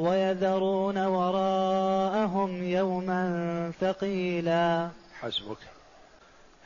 ويذرون 0.00 0.98
وراءهم 0.98 2.64
يوما 2.64 3.72
ثقيلا. 3.80 4.88
حسبك. 5.20 5.58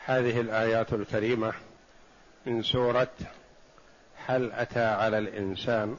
هذه 0.04 0.40
الآيات 0.40 0.92
الكريمة 0.92 1.52
من 2.46 2.62
سورة 2.62 3.08
هل 4.26 4.52
أتى 4.52 4.84
على 4.84 5.18
الإنسان؟ 5.18 5.96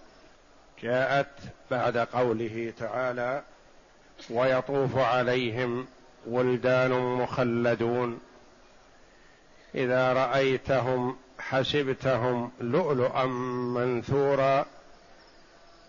جاءت 0.84 1.40
بعد 1.72 1.98
قوله 1.98 2.74
تعالى 2.80 3.44
ويطوف 4.30 4.98
عليهم 4.98 5.88
ولدان 6.28 6.92
مخلدون. 6.92 8.20
إذا 9.76 10.14
رأيتهم 10.14 11.18
حسبتهم 11.40 12.52
لؤلؤا 12.62 13.26
منثورا 13.76 14.66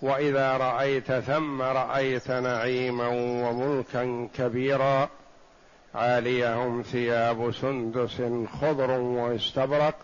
وإذا 0.06 0.56
رأيت 0.56 1.12
ثم 1.12 1.62
رأيت 1.62 2.30
نعيما 2.30 3.08
وملكا 3.48 4.28
كبيرا 4.38 5.08
عاليهم 5.94 6.82
ثياب 6.82 7.52
سندس 7.52 8.22
خضر 8.60 8.90
واستبرق 8.90 9.94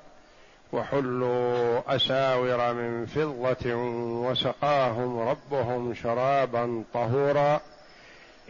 وحلوا 0.73 1.97
أساور 1.97 2.75
من 2.75 3.07
فضة 3.07 3.75
وسقاهم 4.29 5.19
ربهم 5.19 5.95
شرابا 5.95 6.85
طهورا 6.95 7.61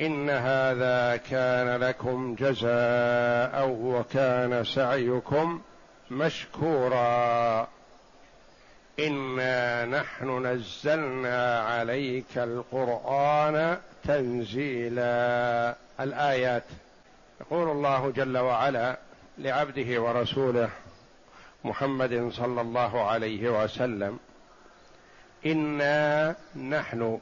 إن 0.00 0.30
هذا 0.30 1.16
كان 1.16 1.80
لكم 1.80 2.34
جزاء 2.34 3.68
وكان 3.68 4.64
سعيكم 4.64 5.60
مشكورا 6.10 7.68
إنا 8.98 9.84
نحن 9.84 10.46
نزلنا 10.46 11.60
عليك 11.60 12.36
القرآن 12.36 13.78
تنزيلا. 14.04 15.74
الآيات. 16.00 16.64
يقول 17.40 17.68
الله 17.70 18.10
جل 18.10 18.38
وعلا 18.38 18.98
لعبده 19.38 20.02
ورسوله 20.02 20.68
محمد 21.64 22.30
صلى 22.32 22.60
الله 22.60 23.04
عليه 23.04 23.64
وسلم 23.64 24.18
إنا 25.46 26.36
نحن 26.56 27.18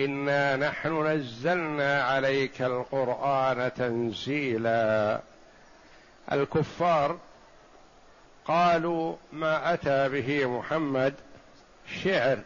إنا 0.00 0.56
نحن 0.56 1.06
نزلنا 1.06 2.02
عليك 2.02 2.62
القرآن 2.62 3.70
تنزيلا. 3.76 5.20
الكفار 6.32 7.16
قالوا 8.44 9.16
ما 9.32 9.74
أتى 9.74 10.08
به 10.08 10.46
محمد 10.46 11.14
شعر 12.02 12.38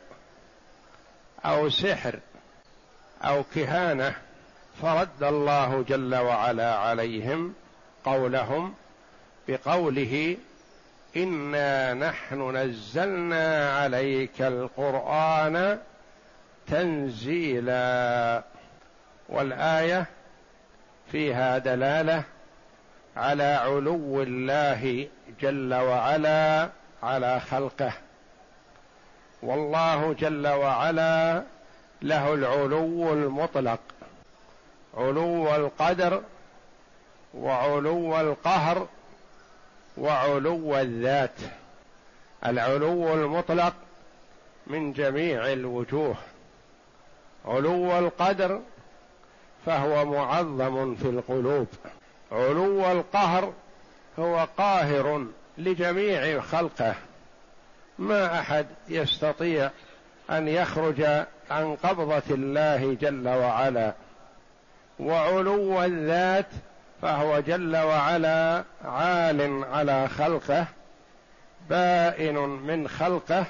أو 1.44 1.68
سحر 1.68 2.18
أو 3.22 3.44
كهانة 3.54 4.14
فرد 4.82 5.22
الله 5.22 5.82
جل 5.88 6.14
وعلا 6.14 6.74
عليهم 6.74 7.54
قولهم 8.04 8.74
بقوله 9.48 10.36
إنا 11.16 11.94
نحن 11.94 12.56
نزلنا 12.56 13.72
عليك 13.78 14.42
القرآن 14.42 15.78
تنزيلا 16.66 18.42
والآية 19.28 20.06
فيها 21.12 21.58
دلالة 21.58 22.24
على 23.18 23.42
علو 23.42 24.22
الله 24.22 25.08
جل 25.40 25.74
وعلا 25.74 26.68
على 27.02 27.40
خلقه. 27.40 27.92
والله 29.42 30.12
جل 30.12 30.46
وعلا 30.46 31.42
له 32.02 32.34
العلو 32.34 33.12
المطلق 33.12 33.80
علو 34.96 35.56
القدر 35.56 36.22
وعلو 37.34 38.20
القهر 38.20 38.86
وعلو 39.96 40.78
الذات. 40.78 41.40
العلو 42.46 43.14
المطلق 43.14 43.74
من 44.66 44.92
جميع 44.92 45.52
الوجوه. 45.52 46.16
علو 47.44 47.98
القدر 47.98 48.60
فهو 49.66 50.04
معظم 50.04 50.94
في 50.94 51.08
القلوب. 51.08 51.66
علو 52.32 52.92
القهر 52.92 53.52
هو 54.18 54.48
قاهر 54.58 55.26
لجميع 55.58 56.40
خلقه. 56.40 56.94
ما 57.98 58.40
أحد 58.40 58.66
يستطيع 58.88 59.70
أن 60.30 60.48
يخرج 60.48 61.02
عن 61.50 61.76
قبضة 61.76 62.22
الله 62.30 62.96
جل 63.00 63.28
وعلا. 63.28 63.92
وعلو 65.00 65.82
الذات 65.82 66.46
فهو 67.02 67.40
جل 67.40 67.76
وعلا 67.76 68.64
عال 68.84 69.64
على 69.64 70.08
خلقه 70.08 70.66
بائن 71.70 72.36
من 72.38 72.88
خلقه. 72.88 73.44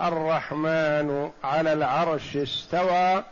الرحمن 0.00 1.30
على 1.44 1.72
العرش 1.72 2.36
استوى 2.36 3.24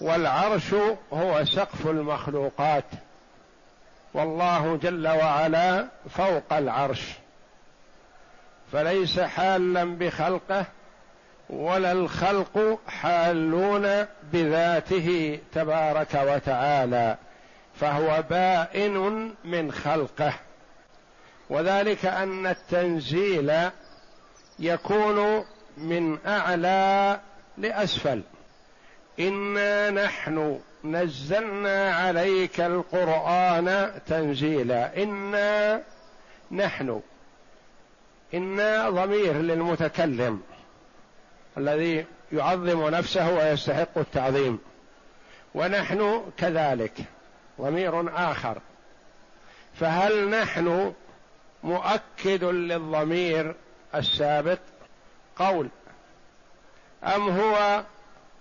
والعرش 0.00 0.74
هو 1.12 1.44
سقف 1.44 1.86
المخلوقات. 1.86 2.84
والله 4.14 4.76
جل 4.76 5.08
وعلا 5.08 5.86
فوق 6.10 6.52
العرش 6.52 7.02
فليس 8.72 9.20
حالا 9.20 9.84
بخلقه 9.84 10.66
ولا 11.50 11.92
الخلق 11.92 12.78
حالون 12.88 14.06
بذاته 14.32 15.38
تبارك 15.52 16.14
وتعالى 16.14 17.16
فهو 17.80 18.24
بائن 18.30 19.34
من 19.44 19.72
خلقه. 19.72 20.32
وذلك 21.50 22.06
أن 22.06 22.46
التنزيل 22.46 23.52
يكون 24.58 25.44
من 25.76 26.18
أعلى 26.26 27.20
لأسفل. 27.58 28.22
إنا 29.20 29.90
نحن 29.90 30.60
نزلنا 30.92 31.94
عليك 31.94 32.60
القرآن 32.60 33.92
تنزيلا. 34.06 35.02
إنا 35.02 35.82
نحن 36.50 37.00
إنا 38.34 38.90
ضمير 38.90 39.32
للمتكلم 39.32 40.42
الذي 41.58 42.04
يعظم 42.32 42.88
نفسه 42.88 43.34
ويستحق 43.34 43.98
التعظيم. 43.98 44.58
ونحن 45.54 46.22
كذلك 46.36 46.92
ضمير 47.60 48.16
آخر. 48.30 48.58
فهل 49.80 50.30
نحن 50.30 50.92
مؤكد 51.62 52.44
للضمير 52.44 53.54
السابق؟ 53.94 54.58
قول. 55.36 55.68
أم 57.04 57.28
هو 57.28 57.84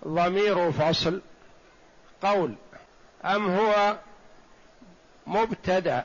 ضمير 0.08 0.72
فصل؟ 0.72 1.22
قول 2.26 2.56
أم 3.26 3.56
هو 3.56 3.96
مبتدأ 5.28 6.04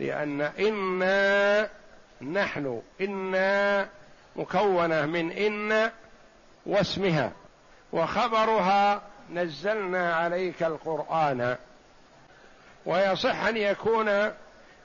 لأن 0.00 0.40
إنا 0.40 1.68
نحن 2.32 2.82
إنا 3.00 3.88
مكونة 4.36 5.06
من 5.06 5.32
إن 5.32 5.90
واسمها 6.66 7.32
وخبرها 7.92 9.02
نزلنا 9.30 10.14
عليك 10.14 10.62
القرآن. 10.62 11.56
ويصح 12.86 13.44
أن 13.44 13.56
يكون 13.56 14.32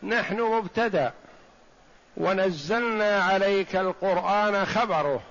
نحن 0.04 0.42
مبتدأ 0.42 1.14
ونزلنا 2.18 3.24
عليك 3.24 3.76
القرآن 3.76 4.66
خبره 4.66 5.22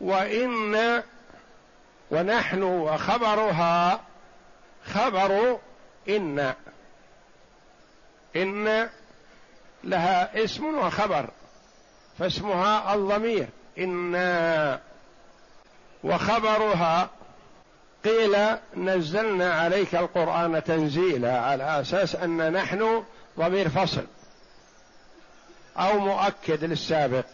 وإن 0.00 1.02
ونحن 2.10 2.62
وخبرها 2.62 4.00
خبر 4.86 5.58
إن 6.08 6.54
إن 8.36 8.88
لها 9.84 10.44
اسم 10.44 10.78
وخبر 10.78 11.30
فاسمها 12.18 12.94
الضمير 12.94 13.48
إنا 13.78 14.80
وخبرها 16.04 17.10
قيل 18.04 18.36
نزلنا 18.76 19.54
عليك 19.54 19.94
القرآن 19.94 20.64
تنزيلا 20.64 21.40
على 21.40 21.80
أساس 21.80 22.16
أن 22.16 22.52
نحن 22.52 23.04
ضمير 23.38 23.68
فصل 23.68 24.06
أو 25.76 25.98
مؤكد 25.98 26.64
للسابق. 26.64 27.24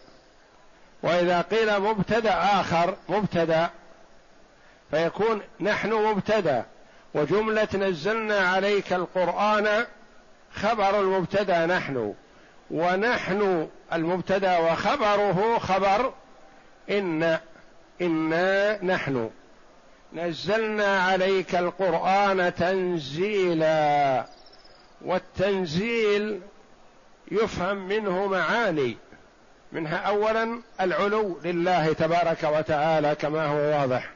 وإذا 1.03 1.41
قيل 1.41 1.81
مبتدأ 1.81 2.61
آخر 2.61 2.97
مبتدأ 3.09 3.71
فيكون 4.91 5.41
نحن 5.61 5.93
مبتدأ. 5.93 6.65
وجملة 7.19 7.69
نزلنا 7.75 8.39
عليك 8.39 8.93
القرآن 8.93 9.87
خبر 10.55 11.01
المبتدأ 11.01 11.67
نحن 11.67 12.15
ونحن 12.71 13.69
المبتدأ 13.93 14.59
وخبره 14.59 15.59
خبر 15.59 16.13
إن 16.91 17.39
إنا 18.01 18.85
نحن. 18.85 19.31
نزلنا 20.13 21.03
عليك 21.03 21.55
القرآن 21.55 22.55
تنزيلا 22.55 24.25
والتنزيل 25.05 26.41
يفهم 27.31 27.89
منه 27.89 28.27
معاني 28.27 28.97
منها 29.73 29.97
اولا 29.97 30.63
العلو 30.81 31.41
لله 31.45 31.93
تبارك 31.93 32.45
وتعالى 32.45 33.15
كما 33.15 33.47
هو 33.47 33.81
واضح 33.81 34.11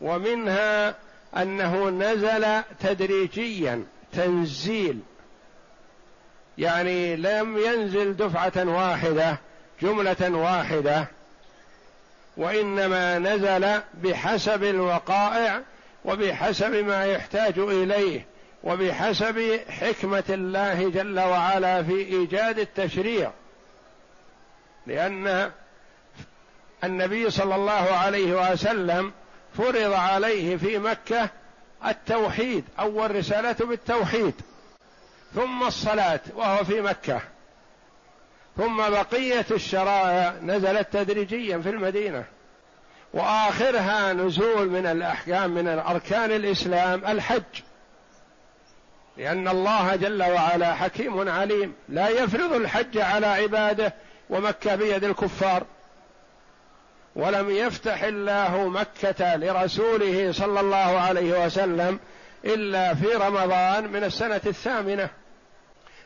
ومنها 0.00 0.94
أنه 1.36 1.90
نزل 1.90 2.62
تدريجيا 2.80 3.84
تنزيل. 4.12 5.00
يعني 6.58 7.16
لم 7.16 7.58
ينزل 7.58 8.16
دفعة 8.16 8.52
واحدة 8.56 9.38
جملة 9.82 10.30
واحدة 10.30 11.06
وإنما 12.36 13.18
نزل 13.18 13.80
بحسب 13.94 14.64
الوقائع 14.64 15.60
وبحسب 16.04 16.74
ما 16.74 17.04
يحتاج 17.04 17.58
إليه 17.58 18.26
وبحسب 18.64 19.60
حكمة 19.68 20.24
الله 20.28 20.90
جل 20.90 21.20
وعلا 21.20 21.82
في 21.82 21.92
إيجاد 21.94 22.58
التشريع. 22.58 23.30
لأن 24.86 25.50
النبي 26.84 27.30
صلى 27.30 27.54
الله 27.54 27.72
عليه 27.72 28.52
وسلم 28.52 29.12
فرض 29.58 29.92
عليه 29.92 30.56
في 30.56 30.78
مكة 30.78 31.28
التوحيد 31.86 32.64
أول 32.78 33.16
رسالته 33.16 33.66
بالتوحيد. 33.66 34.34
ثم 35.34 35.62
الصلاة 35.62 36.20
وهو 36.34 36.64
في 36.64 36.80
مكة. 36.80 37.20
ثم 38.56 38.76
بقية 38.76 39.46
الشرائع 39.50 40.34
نزلت 40.42 40.92
تدريجيا 40.92 41.58
في 41.58 41.70
المدينة. 41.70 42.24
وآخرها 43.14 44.12
نزول 44.12 44.70
من 44.70 44.86
الأحكام 44.86 45.50
من 45.50 45.68
أركان 45.68 46.30
الإسلام 46.30 47.04
الحج. 47.06 47.42
لأن 49.16 49.48
الله 49.48 49.96
جل 49.96 50.22
وعلا 50.22 50.74
حكيم 50.74 51.28
عليم. 51.28 51.74
لا 51.88 52.08
يفرض 52.08 52.52
الحج 52.52 52.98
على 52.98 53.26
عباده 53.26 53.94
ومكة 54.30 54.74
بيد 54.74 55.04
الكفار. 55.04 55.64
ولم 57.16 57.50
يفتح 57.50 58.02
الله 58.02 58.68
مكة 58.68 59.36
لرسوله 59.36 60.32
صلى 60.32 60.60
الله 60.60 61.00
عليه 61.00 61.46
وسلم 61.46 61.98
إلا 62.44 62.94
في 62.94 63.06
رمضان 63.06 63.92
من 63.92 64.04
السنة 64.04 64.40
الثامنة. 64.46 65.08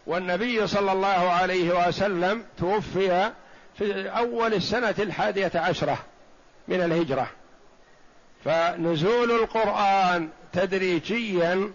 والنبي 0.06 0.66
صلى 0.66 0.92
الله 0.92 1.30
عليه 1.30 1.88
وسلم 1.88 2.44
توفي 2.58 3.30
في 3.78 4.08
أول 4.08 4.54
السنة 4.54 4.94
الحادية 4.98 5.52
عشرة 5.54 5.98
من 6.68 6.82
الهجرة. 6.82 7.30
فنزول 8.44 9.30
القرآن 9.30 10.28
تدريجيا 10.52 11.72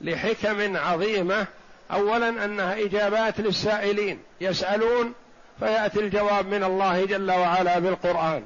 لحكم 0.00 0.76
عظيمة. 0.76 1.46
اولا 1.90 2.44
أنها 2.44 2.84
إجابات 2.84 3.40
للسائلين. 3.40 4.22
يسألون 4.40 5.14
فيأتي 5.60 6.00
الجواب 6.00 6.46
من 6.46 6.64
الله 6.64 7.04
جل 7.04 7.30
وعلا 7.30 7.78
بالقرآن. 7.78 8.44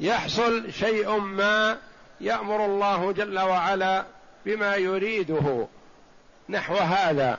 يحصل 0.00 0.72
شيء 0.72 1.18
ما 1.18 1.76
يأمر 2.20 2.64
الله 2.64 3.12
جل 3.12 3.38
وعلا 3.38 4.04
بما 4.46 4.76
يريده. 4.76 5.66
نحو 6.48 6.74
هذا. 6.76 7.38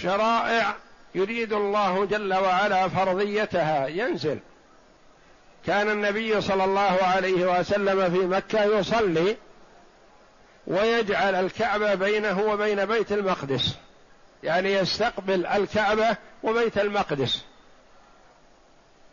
شرائع 0.00 0.74
يريد 1.14 1.52
الله 1.52 2.04
جل 2.04 2.34
وعلا 2.34 2.88
فرضيتها. 2.88 3.86
ينزل. 3.86 4.38
كان 5.66 5.90
النبي 5.90 6.40
صلى 6.40 6.64
الله 6.64 6.98
عليه 7.02 7.60
وسلم 7.60 8.10
في 8.10 8.26
مكة 8.26 8.64
يصلي 8.64 9.36
ويجعل 10.66 11.34
الكعبة 11.34 11.94
بينه 11.94 12.40
وبين 12.40 12.84
بيت 12.84 13.12
المقدس. 13.12 13.76
يعني 14.42 14.72
يستقبل 14.72 15.46
الكعبة 15.46 16.16
وبيت 16.42 16.78
المقدس. 16.78 17.44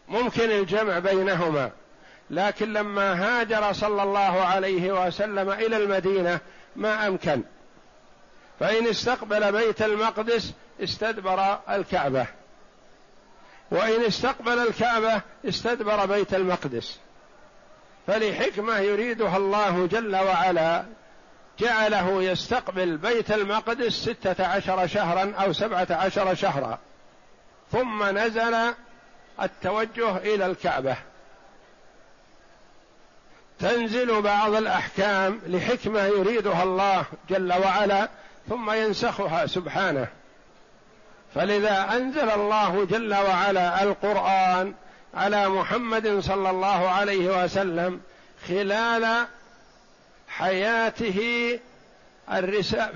ممكن 0.08 0.52
الجمع 0.52 1.00
بينهما 1.00 1.72
لكن 2.30 2.74
لما 2.74 3.14
هاجر 3.14 3.74
صلى 3.74 4.04
الله 4.04 4.42
عليه 4.42 5.06
وسلم 5.06 5.52
إلى 5.52 5.78
المدينة 5.78 6.40
ما 6.76 7.08
أمكن. 7.08 7.42
فإن 8.60 8.88
استقبل 8.88 9.52
بيت 9.52 9.81
المقدس 9.81 10.54
استدبر 10.84 11.60
الكعبة. 11.70 12.26
وإن 13.72 14.06
استقبل 14.06 14.60
الكعبة 14.60 15.22
استدبر 15.46 16.06
بيت 16.06 16.34
المقدس. 16.34 17.00
فلحكمة 18.08 18.78
يريدها 18.78 19.38
الله 19.38 19.88
جل 19.88 20.16
وعلا 20.16 20.86
جعله 21.60 22.24
يستقبل 22.24 22.98
بيت 22.98 23.31
المقدس 23.31 23.94
ستة 23.94 24.46
عشر 24.46 24.88
شهرا 24.88 25.34
أو 25.36 25.54
سبعة 25.54 25.88
عشر 25.92 26.36
شهرا. 26.36 26.80
ثم 27.71 28.18
نزل 28.18 28.74
التوجه 29.42 30.18
إلى 30.18 30.45
الكعبة. 30.45 30.95
تنزل 33.60 34.21
بعض 34.21 34.54
الأحكام 34.54 35.42
لحكمة 35.48 36.01
يريدها 36.01 36.63
الله 36.63 37.06
جل 37.30 37.54
وعلا 37.54 38.10
ثم 38.50 38.71
ينسخها 38.71 39.45
سبحانه. 39.45 40.07
فلذا 41.36 41.89
أنزل 41.94 42.30
الله 42.30 42.86
جل 42.86 43.13
وعلا 43.13 43.83
القرآن 43.83 44.74
على 45.13 45.50
محمد 45.50 46.19
صلى 46.19 46.50
الله 46.50 46.89
عليه 46.89 47.44
وسلم 47.44 48.01
خلال 48.48 49.27
حياته 50.27 51.60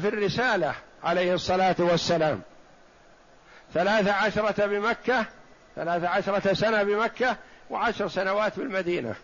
في 0.02 0.08
الرسالة 0.08 0.76
عليه 1.04 1.34
الصلاة 1.34 1.76
والسلام. 1.80 2.42
ثلاث 3.74 4.08
عشرة 4.08 4.66
بمكة 4.66 5.26
ثلاث 5.76 6.04
عشرة 6.04 6.54
سنة 6.54 6.84
بمكة 6.84 7.38
وعشر 7.70 8.08
سنوات 8.08 8.60
بالمدينة. 8.60 9.16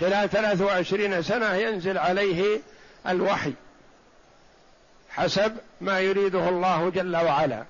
خلال 0.00 0.30
ثلاث 0.30 0.60
وعشرين 0.60 1.22
سنة 1.22 1.54
ينزل 1.54 1.98
عليه 1.98 2.60
الوحي 3.08 3.52
حسب 5.10 5.56
ما 5.80 6.00
يريده 6.00 6.48
الله 6.48 6.90
جل 6.90 7.16
وعلا. 7.16 7.64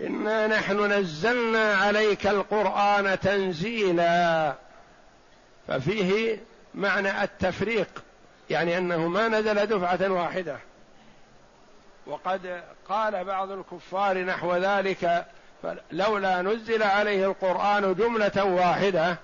إنا 0.00 0.46
نحن 0.46 0.92
نزلنا 0.92 1.74
عليك 1.74 2.26
القرآن 2.26 3.20
تنزيلا 3.20 4.54
ففيه 5.68 6.40
معنى 6.74 7.24
التفريق 7.24 7.88
يعني 8.50 8.78
أنه 8.78 9.08
ما 9.08 9.28
نزل 9.28 9.66
دفعة 9.66 10.12
واحدة. 10.12 10.56
وقد 12.06 12.62
قال 12.88 13.24
بعض 13.24 13.50
الكفار 13.50 14.18
نحو 14.18 14.56
ذلك 14.56 15.26
لولا 15.92 16.42
نزل 16.42 16.82
عليه 16.82 17.26
القرآن 17.26 17.94
جملة 17.94 18.44
واحدة 18.44 19.16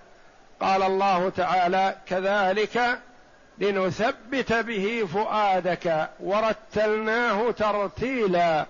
قال 0.61 0.83
الله 0.83 1.29
تعالى 1.29 1.97
كذلك 2.07 2.99
لنثبت 3.59 4.53
به 4.53 5.09
فؤادك 5.13 6.09
ورتلناه 6.21 7.51
ترتيلا 7.51 8.67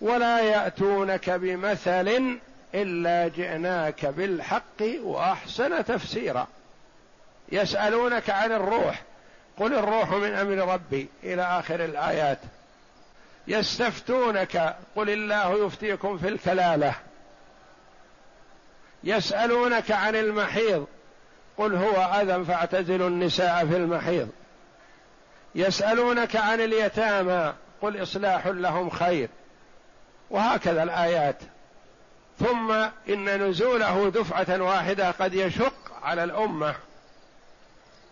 ولا 0.00 0.40
يأتونك 0.40 1.30
بمثل 1.30 2.38
إلا 2.74 3.28
جئناك 3.28 4.06
بالحق 4.06 4.82
وأحسن 5.02 5.84
تفسيرا. 5.84 6.46
يسألونك 7.52 8.30
عن 8.30 8.52
الروح 8.52 9.02
قل 9.58 9.74
الروح 9.74 10.10
من 10.10 10.34
أمر 10.34 10.72
ربي 10.72 11.08
إلى 11.22 11.42
آخر 11.42 11.84
الآيات. 11.84 12.38
يستفتونك 13.50 14.76
قل 14.96 15.10
الله 15.10 15.66
يفتيكم 15.66 16.18
في 16.18 16.28
الكلالة. 16.28 16.94
يسألونك 19.04 19.90
عن 19.90 20.16
المحيض 20.16 20.86
قل 21.58 21.76
هو 21.76 22.20
أذى 22.20 22.44
فاعتزلوا 22.44 23.08
النساء 23.08 23.66
في 23.66 23.76
المحيض. 23.76 24.28
يسألونك 25.54 26.36
عن 26.36 26.60
اليتامى 26.60 27.54
قل 27.82 28.02
إصلاح 28.02 28.46
لهم 28.46 28.90
خير. 28.90 29.28
وهكذا 30.30 30.82
الآيات. 30.82 31.38
ثم 32.38 32.72
إن 33.08 33.48
نزوله 33.48 34.10
دفعة 34.10 34.62
واحدة 34.62 35.10
قد 35.10 35.34
يشق 35.34 35.92
على 36.02 36.24
الأمة 36.24 36.74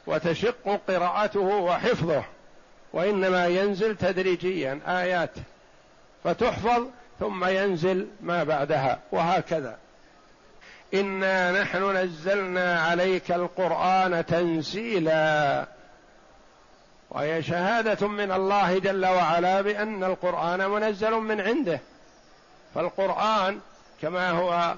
وتشق 0.07 0.81
قراءته 0.89 1.41
وحفظه. 1.41 2.25
وإنما 2.93 3.47
ينزل 3.47 3.97
تدريجيا 3.97 4.81
آيات 4.87 5.31
فتحفظ 6.25 6.87
ثم 7.21 7.45
ينزل 7.45 8.07
ما 8.21 8.45
بعدها 8.45 8.99
وهكذا. 9.13 9.77
إنا 10.95 11.63
نحن 11.63 11.97
نزلنا 11.97 12.81
عليك 12.83 13.33
القرآن 13.33 14.27
تنزيلا 14.27 15.67
وهي 17.11 17.43
شهادة 17.43 18.09
من 18.09 18.33
الله 18.33 18.79
جل 18.79 19.07
وعلا 19.07 19.61
بأن 19.61 20.05
القرآن 20.05 20.71
منزل 20.71 21.11
من 21.11 21.41
عنده. 21.41 21.81
فالقرآن 22.75 23.61
كما 24.03 24.31
هو 24.31 24.75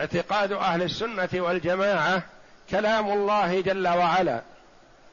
اعتقاد 0.00 0.52
أهل 0.52 0.82
السنة 0.82 1.28
والجماعة 1.34 2.22
كلام 2.70 3.12
الله 3.12 3.60
جل 3.60 3.88
وعلا. 3.88 4.42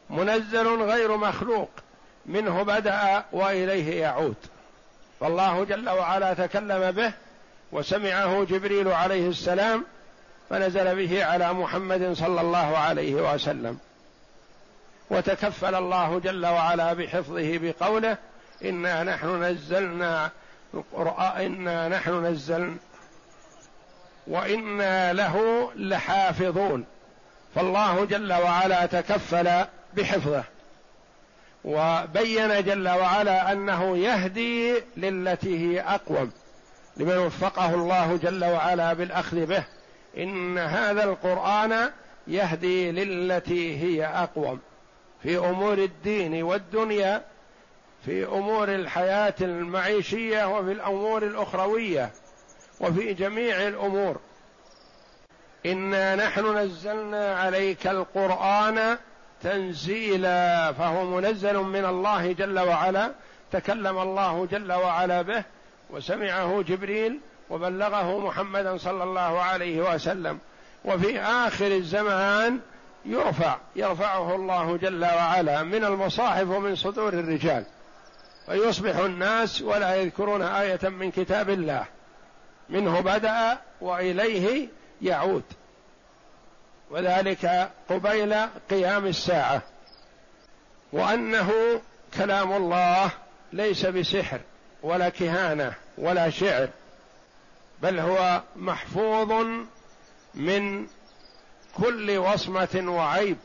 منزل 0.10 0.81
غير 0.81 1.17
مخلوق 1.17 1.69
منه 2.25 2.63
بدأ 2.63 3.24
وإليه 3.31 4.01
يعود. 4.01 4.36
فالله 5.19 5.63
جل 5.63 5.89
وعلا 5.89 6.33
تكلم 6.33 6.91
به 6.91 7.13
وسمعه 7.72 8.43
جبريل 8.43 8.88
عليه 8.88 9.29
السلام 9.29 9.86
فنزل 10.50 10.95
به 10.95 11.25
على 11.25 11.53
محمد 11.53 12.13
صلى 12.13 12.41
الله 12.41 12.77
عليه 12.77 13.33
وسلم. 13.33 13.77
وتكفل 15.10 15.75
الله 15.75 16.19
جل 16.19 16.45
وعلا 16.45 16.93
بحفظه 16.93 17.57
بقوله 17.57 18.17
إنا 18.63 19.03
نحن 19.03 19.43
نزلنا 19.43 20.29
القرآن 20.74 21.41
إنا 21.41 21.88
نحن 21.88 22.25
نزلنا 22.25 22.75
وإنا 24.27 25.13
له 25.13 25.69
لحافظون. 25.75 26.86
فالله 27.55 28.05
جل 28.05 28.33
وعلا 28.33 28.86
تكفل 28.86 29.65
بحفظه. 29.96 30.44
وبين 31.66 32.64
جل 32.64 32.90
وعلا 32.90 33.52
أنه 33.52 33.98
يهدي 33.98 34.82
للتي 34.98 35.60
هي 35.60 35.82
أقوم 35.82 36.32
لمن 36.98 37.18
وفقه 37.18 37.74
الله 37.74 38.18
جل 38.18 38.46
وعلا 38.46 38.94
بالأخذ 38.94 39.46
به. 39.46 39.64
إن 40.18 40.58
هذا 40.58 41.04
القرآن 41.04 41.92
يهدي 42.28 42.92
للتي 42.92 43.78
هي 43.78 44.06
أقوم 44.06 44.60
في 45.24 45.38
أمور 45.38 45.78
الدين 45.78 46.44
والدنيا 46.44 47.22
في 48.06 48.26
أمور 48.26 48.76
الحياة 48.76 49.34
المعيشية 49.42 50.58
وفي 50.58 50.72
الأمور 50.72 51.24
الأخروية 51.24 52.12
وفي 52.80 53.14
جميع 53.14 53.68
الأمور. 53.68 54.20
إنا 55.66 56.16
نحن 56.16 56.58
نزلنا 56.58 57.36
عليك 57.36 57.88
القرآن 57.88 58.98
تنزيلا 59.44 60.72
فهو 60.72 61.06
منزل 61.06 61.58
من 61.58 61.86
الله 61.86 62.32
جل 62.32 62.60
وعلا 62.60 63.12
تكلم 63.52 63.98
الله 63.98 64.46
جل 64.52 64.72
وعلا 64.72 65.22
به 65.22 65.44
وسمعه 65.90 66.62
جبريل 66.62 67.20
وبلغه 67.50 68.20
محمدا 68.20 68.78
صلى 68.78 69.04
الله 69.04 69.42
عليه 69.42 69.94
وسلم. 69.94 70.40
وفي 70.86 71.20
آخر 71.20 71.68
الزمان 71.68 72.60
يرفع 73.06 73.58
يرفعه 73.76 74.36
الله 74.36 74.78
جل 74.78 75.06
وعلا 75.06 75.64
من 75.64 75.84
المصاحف 75.84 76.48
ومن 76.50 76.76
صدور 76.76 77.14
الرجال. 77.14 77.66
فيصبح 78.46 78.96
الناس 78.96 79.62
ولا 79.62 79.96
يذكرون 79.96 80.42
آية 80.42 80.90
من 80.90 81.12
كتاب 81.12 81.50
الله. 81.50 81.86
منه 82.70 83.00
بدأ 83.00 83.58
وإليه 83.82 84.68
يعود. 85.02 85.44
وذلك 86.94 87.72
قبيل 87.90 88.36
قيام 88.70 89.06
الساعة 89.06 89.62
وأنه 90.92 91.52
كلام 92.18 92.54
الله 92.54 93.12
ليس 93.54 93.86
بسحر 93.86 94.40
ولا 94.84 95.10
كهانة 95.10 95.74
ولا 95.98 96.30
شعر 96.30 96.70
بل 97.82 98.00
هو 98.00 98.42
محفوظ 98.56 99.46
من 100.34 100.88
كل 101.78 102.18
وصمة 102.18 102.84
وعيب. 102.88 103.38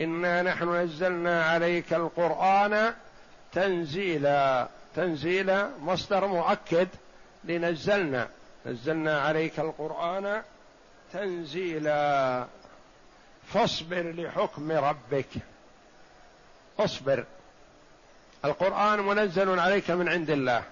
إنا 0.00 0.42
نحن 0.42 0.76
نزلنا 0.76 1.44
عليك 1.44 1.92
القرآن 1.94 2.94
تنزيلا 3.52 4.68
تنزيلا 4.96 5.70
مصدر 5.80 6.26
مؤكد 6.26 6.88
لنزلنا 7.44 8.28
نزلنا 8.66 9.20
عليك 9.20 9.60
القرآن 9.60 10.42
تنزيلا 11.12 12.46
فاصبر 13.52 14.12
لحكم 14.12 14.72
ربك. 14.72 15.28
اصبر. 16.78 17.24
القرآن 18.44 19.00
منزل 19.00 19.58
عليك 19.58 19.90
من 19.90 20.08
عند 20.08 20.30
الله. 20.30 20.64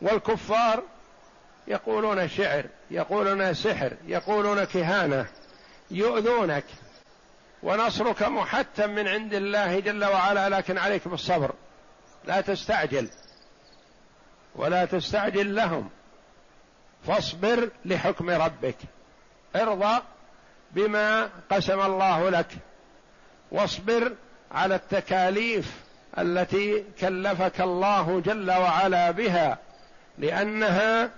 والكفار 0.00 0.82
يقولون 1.66 2.28
شعر 2.28 2.64
يقولون 2.90 3.54
سحر 3.54 3.92
يقولون 4.06 4.64
كهانة. 4.64 5.26
يؤذونك. 5.90 6.64
ونصرك 7.62 8.22
محتم 8.22 8.90
من 8.90 9.08
عند 9.08 9.34
الله 9.34 9.80
جل 9.80 10.04
وعلا 10.04 10.48
لكن 10.48 10.78
عليك 10.78 11.08
بالصبر 11.08 11.52
لا 12.24 12.40
تستعجل. 12.40 13.08
ولا 14.56 14.84
تستعجل 14.84 15.54
لهم. 15.54 15.90
فاصبر 17.06 17.70
لحكم 17.84 18.30
ربك. 18.30 18.76
ارضى 19.56 20.02
بما 20.70 21.28
قسم 21.50 21.80
الله 21.80 22.30
لك. 22.30 22.46
واصبر 23.50 24.12
على 24.52 24.74
التكاليف 24.74 25.80
التي 26.18 26.84
كلفك 27.00 27.60
الله 27.60 28.20
جل 28.20 28.50
وعلا 28.50 29.10
بها 29.10 29.58
لأنها 30.18 31.10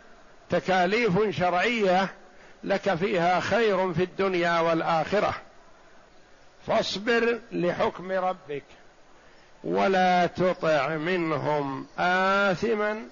تكاليف 0.50 1.36
شرعية 1.38 2.08
لك 2.64 2.94
فيها 2.94 3.40
خير 3.40 3.92
في 3.92 4.02
الدنيا 4.02 4.60
والآخرة. 4.60 5.34
فاصبر 6.66 7.38
لحكم 7.52 8.12
ربك 8.12 8.64
ولا 9.64 10.26
تطع 10.26 10.88
منهم 10.88 11.86
آثما 11.98 13.02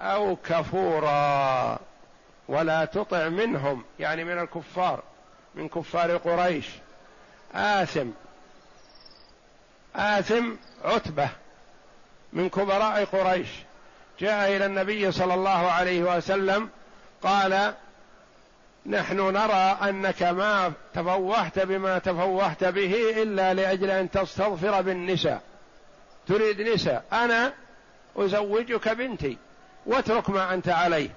أو 0.00 0.36
كفورا. 0.36 1.78
ولا 2.48 2.84
تطع 2.84 3.28
منهم 3.28 3.84
يعني 3.98 4.24
من 4.24 4.38
الكفار 4.38 5.02
من 5.54 5.68
كفار 5.68 6.16
قريش. 6.16 6.66
آثم 7.54 8.08
آثم 9.96 10.52
عتبة 10.84 11.28
من 12.32 12.48
كبراء 12.48 13.04
قريش. 13.04 13.48
جاء 14.20 14.56
إلى 14.56 14.66
النبي 14.66 15.12
صلى 15.12 15.34
الله 15.34 15.70
عليه 15.70 16.16
وسلم 16.16 16.68
قال 17.22 17.74
نحن 18.86 19.16
نرى 19.16 19.78
أنك 19.82 20.22
ما 20.22 20.72
تفوهت 20.94 21.58
بما 21.58 21.98
تفوهت 21.98 22.64
به 22.64 23.22
إلا 23.22 23.54
لأجل 23.54 23.90
أن 23.90 24.10
تستظفر 24.10 24.80
بالنساء. 24.80 25.42
تريد 26.28 26.60
نساء 26.60 27.04
أنا 27.12 27.52
أزوجك 28.16 28.88
بنتي 28.88 29.38
واترك 29.86 30.30
ما 30.30 30.54
أنت 30.54 30.68
عليه. 30.68 31.10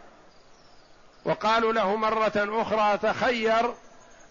وقالوا 1.25 1.73
له 1.73 1.95
مرة 1.95 2.31
أخرى 2.35 2.97
تخير 2.97 3.73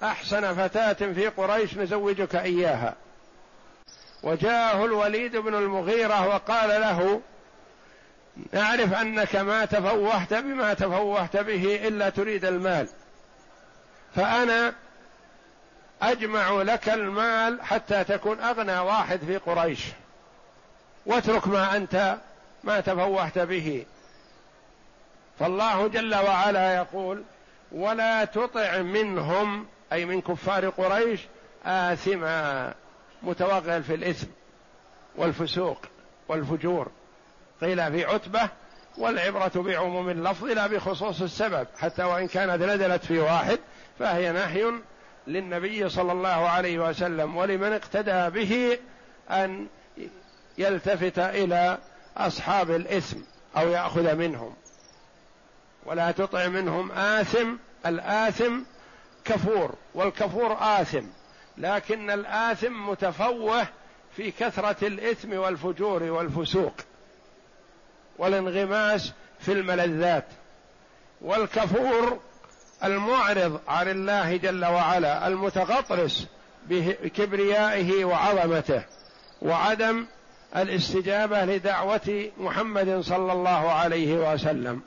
أحسن 0.02 0.54
فتاة 0.54 0.92
في 0.92 1.28
قريش 1.28 1.76
نزوجك 1.76 2.36
إياها. 2.36 2.94
وجاءه 4.22 4.84
الوليد 4.84 5.36
بن 5.36 5.54
المغيرة 5.54 6.26
وقال 6.26 6.68
له 6.68 7.20
نعرف 8.52 8.92
أنك 8.92 9.36
ما 9.36 9.64
تفوهت 9.64 10.34
بما 10.34 10.74
تفوهت 10.74 11.36
به 11.36 11.88
إلا 11.88 12.10
تريد 12.10 12.44
المال. 12.44 12.88
فأنا 14.16 14.74
أجمع 16.02 16.50
لك 16.50 16.88
المال 16.88 17.62
حتى 17.62 18.04
تكون 18.04 18.40
أغنى 18.40 18.78
واحد 18.78 19.18
في 19.18 19.36
قريش. 19.36 19.80
واترك 21.06 21.48
ما 21.48 21.76
أنت 21.76 22.16
ما 22.64 22.80
تفوهت 22.80 23.38
به. 23.38 23.86
فالله 25.40 25.88
جل 25.88 26.14
وعلا 26.14 26.76
يقول 26.76 27.22
ولا 27.72 28.24
تطع 28.24 28.78
منهم 28.78 29.66
أي 29.92 30.04
من 30.04 30.20
كفار 30.20 30.68
قريش 30.68 31.20
آثما 31.64 32.74
متوغل 33.22 33.82
في 33.82 33.94
الإثم 33.94 34.26
والفسوق 35.16 35.78
والفجور. 36.28 36.90
قيل 37.60 37.92
في 37.92 38.04
عتبة 38.04 38.48
والعبرة 38.98 39.52
بعموم 39.54 40.10
اللفظ 40.10 40.44
لا 40.44 40.66
بخصوص 40.66 41.22
السبب 41.22 41.66
حتى 41.78 42.02
وإن 42.02 42.28
كانت 42.28 42.62
نزلت 42.62 43.04
في 43.04 43.18
واحد 43.18 43.58
فهي 43.98 44.32
نهي 44.32 44.72
للنبي 45.26 45.88
صلى 45.88 46.12
الله 46.12 46.48
عليه 46.48 46.78
وسلم 46.78 47.36
ولمن 47.36 47.72
اقتدى 47.72 48.30
به 48.30 48.78
أن 49.30 49.66
يلتفت 50.58 51.18
إلى 51.18 51.78
أصحاب 52.16 52.70
الإثم 52.70 53.18
أو 53.56 53.68
يأخذ 53.68 54.14
منهم. 54.14 54.54
ولا 55.86 56.10
تطع 56.10 56.46
منهم 56.46 56.92
آثم 56.92 57.56
الآثم 57.86 58.58
كفور 59.24 59.74
والكفور 59.94 60.56
آثم. 60.60 61.04
لكن 61.58 62.10
الآثم 62.10 62.88
متفوه 62.90 63.66
في 64.16 64.30
كثرة 64.30 64.86
الإثم 64.86 65.32
والفجور 65.38 66.02
والفسوق 66.02 66.74
والانغماس 68.18 69.12
في 69.40 69.52
الملذات. 69.52 70.24
والكفور 71.20 72.18
المعرض 72.84 73.60
عن 73.68 73.88
الله 73.88 74.36
جل 74.36 74.64
وعلا 74.64 75.26
المتغطرس 75.26 76.26
بكبريائه 76.68 78.04
وعظمته 78.04 78.82
وعدم 79.42 80.06
الاستجابة 80.56 81.44
لدعوة 81.44 82.30
محمد 82.38 83.00
صلى 83.00 83.32
الله 83.32 83.70
عليه 83.72 84.32
وسلم. 84.32 84.82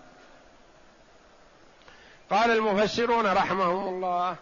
قال 2.33 2.51
المفسرون 2.51 3.25
رحمهم 3.25 3.87
الله 3.87 4.35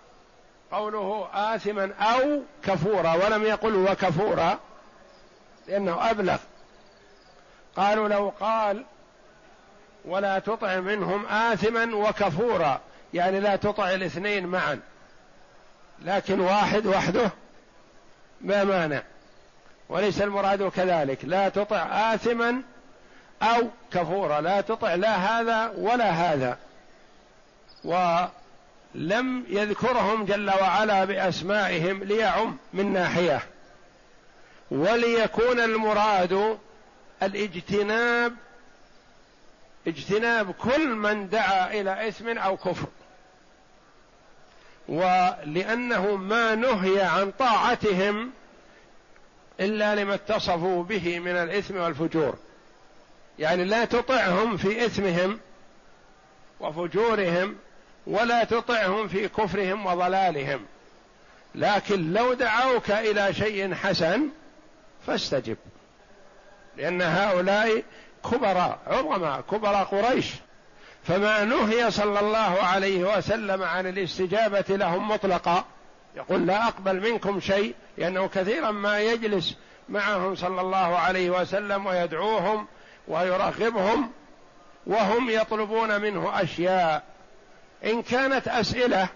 قوله 0.72 1.28
آثما 1.34 1.94
أو 2.00 2.42
كفورا 2.64 3.14
ولم 3.14 3.44
يقل 3.44 3.76
وكفورا 3.76 4.60
لأنه 5.68 6.12
أبلغ. 6.12 6.38
قالوا 7.76 8.08
لو 8.08 8.34
قال 8.40 8.86
ولا 10.06 10.40
تطع 10.40 10.80
منهم 10.80 11.26
آثما 11.26 11.96
وكفورا 11.96 12.80
يعني 13.14 13.40
لا 13.40 13.56
تطع 13.56 13.90
الاثنين 13.92 14.48
معا 14.48 14.80
لكن 16.02 16.40
واحد 16.40 16.86
وحده 16.86 17.32
ما 18.42 18.64
مانع. 18.64 19.02
وليس 19.90 20.22
المراد 20.22 20.70
كذلك. 20.70 21.20
لا 21.24 21.50
تطع 21.50 22.14
آثما 22.14 22.62
أو 23.42 23.68
كفورا 23.94 24.42
لا 24.42 24.62
تطع 24.62 24.96
لا 24.96 25.16
هذا 25.16 25.74
ولا 25.78 26.10
هذا. 26.10 26.58
ولم 27.84 29.46
يذكرهم 29.50 30.26
جل 30.26 30.50
وعلا 30.50 31.06
بأسمائهم 31.06 32.04
ليعم 32.04 32.58
من 32.74 32.94
ناحية 32.94 33.42
وليكون 34.72 35.60
المراد 35.60 36.58
الاجتناب 37.24 38.34
اجتناب 39.88 40.52
كل 40.52 40.88
من 40.88 41.30
دعا 41.30 41.74
إلى 41.74 42.08
إثم 42.08 42.38
أو 42.38 42.58
كفر 42.58 42.88
ولأنه 44.88 46.16
ما 46.16 46.56
نهي 46.56 47.02
عن 47.02 47.32
طاعتهم 47.32 48.32
إلا 49.60 49.96
لما 49.96 50.14
اتصفوا 50.14 50.84
به 50.84 51.20
من 51.20 51.32
الإثم 51.32 51.78
والفجور. 51.78 52.38
يعني 53.40 53.64
لا 53.64 53.86
تطعهم 53.86 54.58
في 54.58 54.86
إثمهم 54.86 55.40
وفجورهم 56.60 57.56
ولا 58.08 58.44
تطعهم 58.44 59.08
في 59.08 59.28
كفرهم 59.28 59.86
وضلالهم. 59.86 60.66
لكن 61.56 62.14
لو 62.14 62.34
دعوك 62.34 62.92
إلى 62.92 63.34
شيء 63.34 63.74
حسن 63.74 64.30
فاستجب. 65.08 65.58
لأن 66.78 67.02
هؤلاء 67.02 67.84
كبراء 68.32 68.80
عظماء 68.88 69.42
كبراء 69.52 69.84
قريش. 69.84 70.32
فما 71.04 71.44
نهي 71.44 71.92
صلى 71.92 72.20
الله 72.20 72.64
عليه 72.64 73.18
وسلم 73.18 73.64
عن 73.64 73.88
الاستجابة 73.88 74.66
لهم 74.70 75.08
مطلقا. 75.08 75.66
يقول 76.16 76.48
لا 76.48 76.68
أقبل 76.68 77.12
منكم 77.12 77.40
شيء 77.40 77.76
لأنه 77.98 78.28
كثيرا 78.28 78.72
ما 78.72 79.00
يجلس 79.00 79.58
معهم 79.90 80.36
صلى 80.36 80.62
الله 80.62 80.98
عليه 80.98 81.30
وسلم 81.30 81.86
ويدعوهم 81.86 82.68
ويرغبهم 83.08 84.12
وهم 84.88 85.30
يطلبون 85.30 86.02
منه 86.02 86.42
أشياء. 86.42 87.11
إن 87.86 88.02
كانت 88.02 88.48
أسئلة 88.48 89.08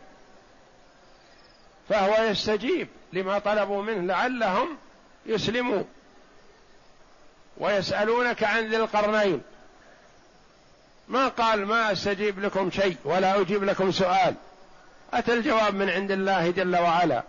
فهو 1.90 2.24
يستجيب 2.24 2.88
لما 3.14 3.40
طلبوا 3.40 3.84
منه 3.84 4.14
لعلهم 4.14 4.78
يسلموا 5.26 5.84
ويسألونك 7.58 8.44
عن 8.44 8.68
ذي 8.70 8.78
القرنين. 8.78 9.42
ما 11.08 11.28
قال 11.28 11.66
ما 11.66 11.92
أستجيب 11.92 12.40
لكم 12.40 12.72
شيء 12.72 12.98
ولا 13.04 13.42
أجيب 13.42 13.64
لكم 13.64 13.92
سؤال. 13.92 14.36
أتى 15.14 15.34
الجواب 15.34 15.76
من 15.76 15.90
عند 15.90 16.12
الله 16.12 16.52
جل 16.52 16.76
وعلا. 16.76 17.24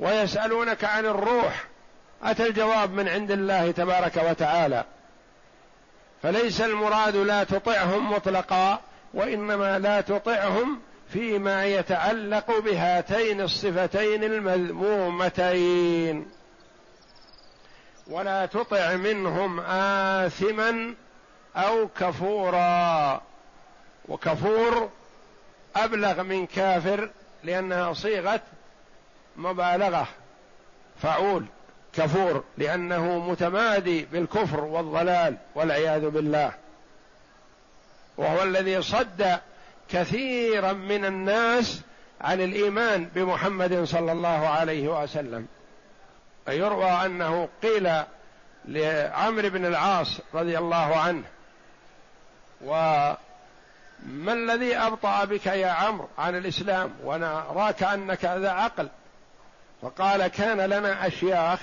ويسألونك 0.00 0.84
عن 0.84 1.06
الروح. 1.06 1.64
أتى 2.22 2.46
الجواب 2.46 2.90
من 2.90 3.08
عند 3.08 3.30
الله 3.30 3.70
تبارك 3.70 4.16
وتعالى. 4.16 4.84
فليس 6.22 6.60
المراد 6.60 7.16
لا 7.16 7.44
تطعهم 7.44 8.12
مطلقا 8.12 8.80
وإنما 9.14 9.78
لا 9.78 10.00
تطعهم 10.00 10.80
فيما 11.12 11.66
يتعلق 11.66 12.58
بهاتين 12.58 13.40
الصفتين 13.40 14.24
المذمومتين. 14.24 16.28
ولا 18.06 18.46
تطع 18.46 18.96
منهم 18.96 19.60
آثما 19.60 20.94
أو 21.56 21.88
كفورا. 21.88 23.20
وكفور 24.08 24.90
أبلغ 25.76 26.22
من 26.22 26.46
كافر 26.46 27.10
لأنها 27.44 27.92
صيغة 27.92 28.40
مبالغة. 29.36 30.08
فعول. 31.02 31.44
كفور 31.92 32.44
لأنه 32.58 33.18
متمادي 33.18 34.04
بالكفر 34.04 34.64
والضلال 34.64 35.36
والعياذ 35.54 36.08
بالله. 36.08 36.61
وهو 38.16 38.42
الذي 38.42 38.82
صد 38.82 39.38
كثيرا 39.90 40.72
من 40.72 41.04
الناس 41.04 41.80
عن 42.20 42.40
الإيمان 42.40 43.08
بمحمد 43.14 43.84
صلى 43.84 44.12
الله 44.12 44.48
عليه 44.48 45.02
وسلم. 45.02 45.46
يروى 46.48 46.90
أنه 46.90 47.48
قيل 47.62 48.02
لعمرو 48.64 49.50
بن 49.50 49.66
العاص 49.66 50.20
رضي 50.34 50.58
الله 50.58 50.96
عنه 50.96 51.24
وما 52.64 53.16
الذي 54.32 54.76
أبطأ 54.76 55.24
بك 55.24 55.46
يا 55.46 55.70
عمرو 55.70 56.08
عن 56.18 56.36
الإسلام؟ 56.36 56.90
وأنا 57.04 57.40
راك 57.40 57.82
أنك 57.82 58.24
ذا 58.24 58.50
عقل. 58.50 58.88
فقال 59.82 60.26
كان 60.26 60.60
لنا 60.60 61.06
أشياخ 61.06 61.60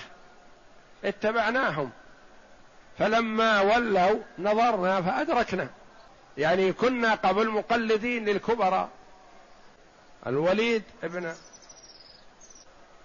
اتبعناهم 1.06 1.92
فلما 3.00 3.62
ولوا 3.62 4.20
نظرنا 4.40 5.02
فأدركنا. 5.02 5.68
يعني 6.40 6.74
كنا 6.74 7.16
قبل 7.16 7.50
مقلدين 7.50 8.26
للكبراء. 8.26 8.90
الوليد 10.28 10.84
ابن 11.04 11.34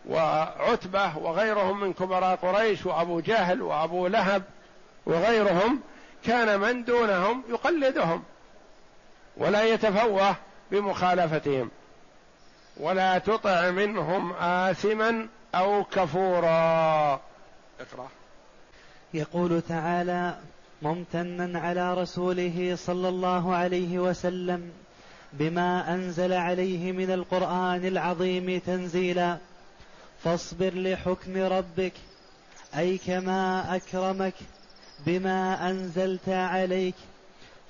وعتبة 0.09 1.19
وغيرهم 1.19 1.81
من 1.81 1.93
كبراء 1.93 2.37
قريش 2.37 2.87
وأبو 2.87 3.21
جهل 3.21 3.63
وأبو 3.63 4.07
لهب 4.07 4.43
وغيرهم 5.07 5.81
كان 6.25 6.61
من 6.61 6.85
دونهم 6.85 7.43
يقلدهم 7.49 8.23
ولا 9.37 9.65
يتفوه 9.65 10.37
بمخالفتهم 10.71 11.71
ولا 12.77 13.19
تطع 13.19 13.71
منهم 13.71 14.33
آثما 14.33 15.29
أو 15.55 15.85
كفورا. 15.85 17.21
اقرأ 17.81 18.09
يقول 19.15 19.63
تعالى 19.63 20.39
ممتنا 20.83 21.59
على 21.59 21.95
رسوله 21.95 22.77
صلى 22.79 23.09
الله 23.09 23.55
عليه 23.55 23.99
وسلم 23.99 24.71
بما 25.33 25.95
أنزل 25.95 26.33
عليه 26.33 26.93
من 26.93 27.11
القرآن 27.11 27.87
العظيم 27.87 28.61
تنزيلا. 28.67 29.39
فاصبر 30.25 30.75
لحكم 30.75 31.37
ربك 31.37 31.93
أي 32.77 32.99
كما 32.99 33.77
أكرمك 33.77 34.35
بما 35.07 35.71
أنزلت 35.71 36.29
عليك. 36.29 36.95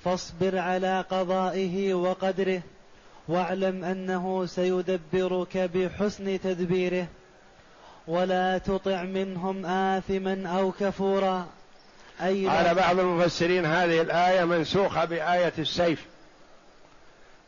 فاصبر 0.03 0.57
على 0.57 1.01
قضائه 1.01 1.93
وقدره 1.93 2.61
واعلم 3.27 3.83
أنه 3.83 4.45
سيدبرك 4.45 5.57
بحسن 5.57 6.41
تدبيره. 6.41 7.07
ولا 8.07 8.57
تطع 8.57 9.03
منهم 9.03 9.65
آثما 9.65 10.47
أو 10.47 10.71
كفورا. 10.71 11.47
أي 12.21 12.47
قال 12.47 12.75
بعض 12.75 12.99
المفسرين 12.99 13.65
هذه 13.65 14.01
الآية 14.01 14.43
منسوخة 14.43 15.05
بآية 15.05 15.53
السيف. 15.59 16.05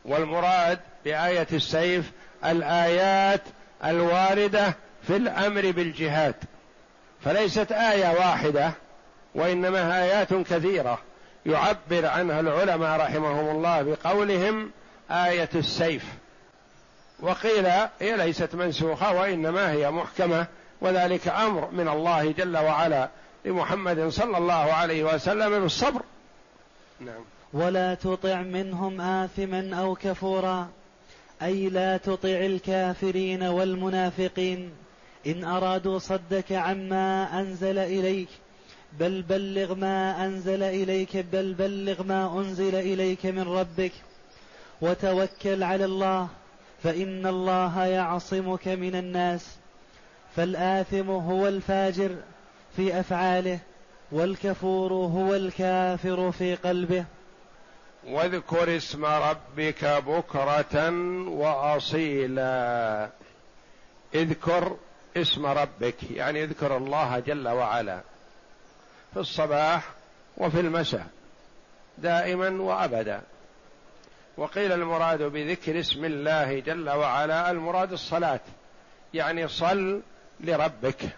والمراد 0.04 0.78
بآية 1.04 1.46
السيف 1.52 2.10
الآيات 2.44 3.40
الواردة 3.84 4.74
في 5.06 5.16
الأمر 5.16 5.70
بالجهاد. 5.70 6.34
فليست 7.24 7.72
آية 7.72 8.08
واحدة 8.18 8.72
وإنما 9.34 10.02
آيات 10.02 10.34
كثيرة 10.34 10.98
يعبر 11.46 12.06
عنها 12.06 12.40
العلماء 12.40 13.00
رحمهم 13.00 13.56
الله 13.56 13.82
بقولهم 13.82 14.70
آية 15.10 15.48
السيف. 15.54 16.04
وقيل 17.20 17.66
هي 18.00 18.16
ليست 18.16 18.54
منسوخة 18.54 19.12
وإنما 19.12 19.72
هي 19.72 19.90
محكمة 19.90 20.46
وذلك 20.80 21.28
أمر 21.28 21.68
من 21.72 21.88
الله 21.88 22.32
جل 22.32 22.56
وعلا. 22.56 23.08
لمحمد 23.44 24.08
صلى 24.08 24.38
الله 24.38 24.54
عليه 24.54 25.14
وسلم 25.14 25.60
بالصبر. 25.60 26.02
نعم. 27.00 27.24
ولا 27.52 27.94
تطع 27.94 28.42
منهم 28.42 29.00
آثما 29.00 29.76
أو 29.76 29.94
كفورا 29.94 30.68
أي 31.42 31.68
لا 31.68 31.96
تطع 31.96 32.28
الكافرين 32.28 33.42
والمنافقين. 33.42 34.70
إن 35.26 35.44
أرادوا 35.44 35.98
صدك 35.98 36.52
عما 36.52 37.40
أنزل 37.40 37.78
إليك 37.78 38.28
بل 39.00 39.22
بلغ 39.22 39.74
ما 39.74 40.24
أنزل 40.24 40.62
إليك 40.62 41.16
بل 41.16 41.54
بلغ 41.54 42.02
ما 42.02 42.40
أنزل 42.40 42.74
إليك 42.74 43.26
من 43.26 43.42
ربك. 43.42 43.92
وتوكل 44.80 45.62
على 45.62 45.84
الله 45.84 46.28
فإن 46.82 47.26
الله 47.26 47.84
يعصمك 47.84 48.68
من 48.68 48.94
الناس. 48.94 49.46
فالآثم 50.36 51.10
هو 51.10 51.48
الفاجر. 51.48 52.16
في 52.76 53.00
أفعاله 53.00 53.58
والكفور 54.12 54.92
هو 54.92 55.34
الكافر 55.34 56.32
في 56.32 56.54
قلبه. 56.54 57.04
واذكر 58.06 58.76
اسم 58.76 59.04
ربك 59.04 59.84
بكرة 59.84 60.90
وأصيلا. 61.28 63.10
اذكر 64.14 64.76
اسم 65.16 65.46
ربك 65.46 66.10
يعني 66.10 66.44
اذكر 66.44 66.76
الله 66.76 67.18
جل 67.18 67.48
وعلا. 67.48 68.00
في 69.14 69.20
الصباح 69.20 69.84
وفي 70.36 70.60
المساء 70.60 71.06
دائما 71.98 72.62
وأبدا. 72.62 73.22
وقيل 74.36 74.72
المراد 74.72 75.22
بذكر 75.22 75.80
اسم 75.80 76.04
الله 76.04 76.58
جل 76.58 76.90
وعلا 76.90 77.50
المراد 77.50 77.92
الصلاة 77.92 78.40
يعني 79.14 79.48
صل 79.48 80.02
لربك. 80.40 81.08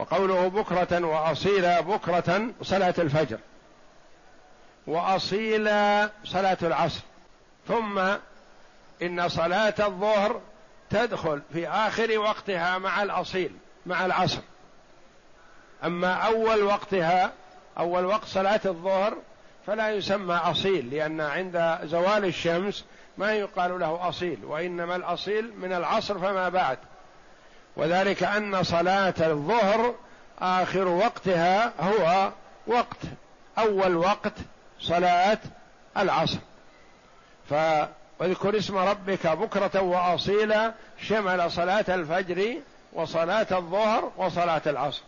وقوله 0.00 0.48
بكرة 0.48 1.06
وأصيلا 1.06 1.80
بكرة 1.80 2.46
صلاة 2.62 2.94
الفجر. 2.98 3.38
وأصيلا 4.86 6.10
صلاة 6.24 6.58
العصر. 6.62 7.00
ثم 7.68 7.98
إن 9.02 9.28
صلاة 9.28 9.74
الظهر 9.78 10.40
تدخل 10.90 11.42
في 11.52 11.68
آخر 11.68 12.18
وقتها 12.18 12.78
مع 12.78 13.02
الأصيل 13.02 13.52
مع 13.86 14.06
العصر. 14.06 14.40
أما 15.84 16.12
أول 16.12 16.62
وقتها 16.62 17.32
أول 17.78 18.04
وقت 18.04 18.24
صلاة 18.24 18.60
الظهر 18.64 19.16
فلا 19.66 19.90
يسمى 19.90 20.34
أصيل 20.34 20.90
لأن 20.94 21.20
عند 21.20 21.78
زوال 21.82 22.24
الشمس 22.24 22.84
ما 23.18 23.32
يقال 23.32 23.80
له 23.80 24.08
أصيل 24.08 24.44
وإنما 24.44 24.96
الأصيل 24.96 25.52
من 25.56 25.72
العصر 25.72 26.18
فما 26.18 26.48
بعد. 26.48 26.78
وذلك 27.76 28.22
أن 28.22 28.62
صلاة 28.62 29.14
الظهر 29.20 29.94
آخر 30.38 30.88
وقتها 30.88 31.72
هو 31.80 32.30
وقت 32.66 32.96
أول 33.58 33.96
وقت 33.96 34.32
صلاة 34.80 35.38
العصر. 35.96 36.38
واذكر 38.20 38.58
اسم 38.58 38.76
ربك 38.76 39.26
بكرة 39.26 39.80
وأصيلا 39.80 40.72
شمل 41.02 41.50
صلاة 41.50 41.84
الفجر 41.88 42.54
وصلاة 42.92 43.46
الظهر 43.52 44.12
وصلاة 44.16 44.62
العصر. 44.66 45.02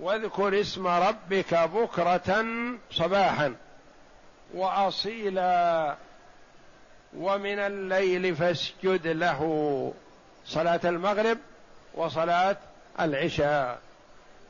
واذكر 0.00 0.60
اسم 0.60 0.86
ربك 0.86 1.54
بكرة 1.54 2.44
صباحا 2.92 3.54
وأصيلا 4.54 5.94
ومن 7.16 7.58
الليل 7.58 8.36
فاسجد 8.36 9.06
له. 9.06 9.92
صلاة 10.46 10.80
المغرب 10.84 11.38
وصلاة 12.00 12.56
العشاء. 13.00 13.78